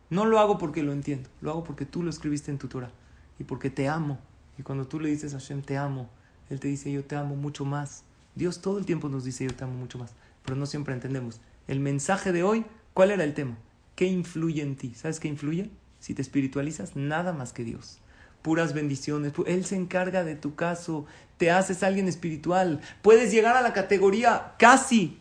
[0.09, 2.91] No lo hago porque lo entiendo, lo hago porque tú lo escribiste en tu Torah
[3.39, 4.19] y porque te amo.
[4.57, 6.09] Y cuando tú le dices a Hashem, te amo,
[6.49, 8.05] Él te dice, yo te amo mucho más.
[8.37, 11.41] Dios todo el tiempo nos dice, yo te amo mucho más, pero no siempre entendemos.
[11.67, 13.59] El mensaje de hoy, ¿cuál era el tema?
[13.97, 14.95] ¿Qué influye en ti?
[14.95, 15.71] ¿Sabes qué influye?
[15.99, 17.99] Si te espiritualizas, nada más que Dios.
[18.43, 19.33] Puras bendiciones.
[19.47, 21.07] Él se encarga de tu caso.
[21.37, 22.81] Te haces alguien espiritual.
[23.03, 25.19] Puedes llegar a la categoría casi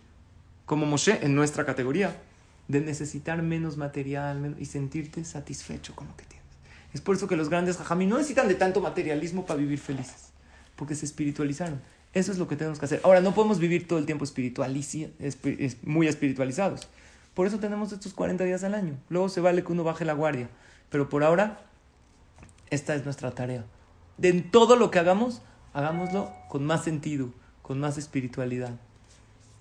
[0.65, 2.15] como Moshe en nuestra categoría
[2.68, 6.45] de necesitar menos material y sentirte satisfecho con lo que tienes.
[6.93, 10.30] Es por eso que los grandes jajamí no necesitan de tanto materialismo para vivir felices,
[10.76, 11.82] porque se espiritualizaron.
[12.13, 13.01] Eso es lo que tenemos que hacer.
[13.03, 14.24] Ahora, no podemos vivir todo el tiempo
[15.84, 16.88] muy espiritualizados.
[17.34, 18.97] Por eso tenemos estos 40 días al año.
[19.09, 20.49] Luego se vale que uno baje la guardia.
[20.89, 21.59] Pero por ahora,
[22.70, 23.66] esta es nuestra tarea.
[24.18, 25.41] De todo lo que hagamos,
[25.74, 28.80] hagámoslo con más sentido, con más espiritualidad.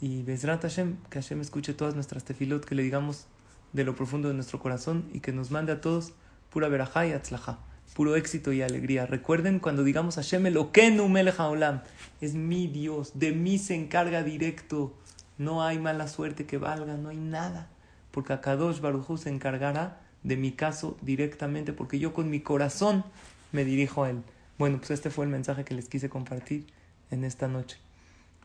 [0.01, 3.27] Y Bezrat Hashem, que Hashem escuche todas nuestras tefilot, que le digamos
[3.73, 6.13] de lo profundo de nuestro corazón y que nos mande a todos
[6.51, 7.59] pura verajá y atzlajá
[7.95, 9.07] puro éxito y alegría.
[9.07, 11.83] Recuerden cuando digamos Hashem Eloquenu Melech Haolam,
[12.21, 14.93] es mi Dios, de mí se encarga directo.
[15.39, 17.69] No hay mala suerte que valga, no hay nada.
[18.11, 23.05] Porque Akadosh Baruj se encargará de mi caso directamente, porque yo con mi corazón
[23.53, 24.23] me dirijo a él.
[24.59, 26.67] Bueno, pues este fue el mensaje que les quise compartir
[27.11, 27.79] en esta noche.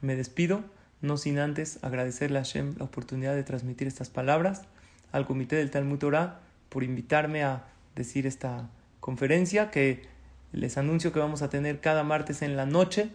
[0.01, 0.63] Me despido,
[1.01, 4.63] no sin antes agradecerle a Hashem la oportunidad de transmitir estas palabras,
[5.11, 6.39] al comité del Talmud Torah
[6.69, 8.69] por invitarme a decir esta
[8.99, 10.03] conferencia que
[10.51, 13.09] les anuncio que vamos a tener cada martes en la noche,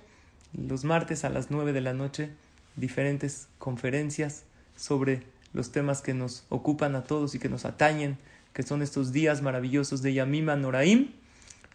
[0.52, 2.30] los martes a las 9 de la noche,
[2.76, 4.44] diferentes conferencias
[4.76, 5.22] sobre
[5.52, 8.18] los temas que nos ocupan a todos y que nos atañen,
[8.52, 11.12] que son estos días maravillosos de Yamima Noraim.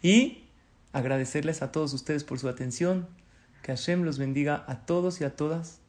[0.02, 0.44] Y
[0.92, 3.06] agradecerles a todos ustedes por su atención.
[3.62, 5.79] Que Hashem los bendiga a todos y a todas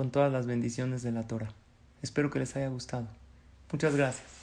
[0.00, 1.52] con todas las bendiciones de la Torah.
[2.00, 3.06] Espero que les haya gustado.
[3.70, 4.39] Muchas gracias.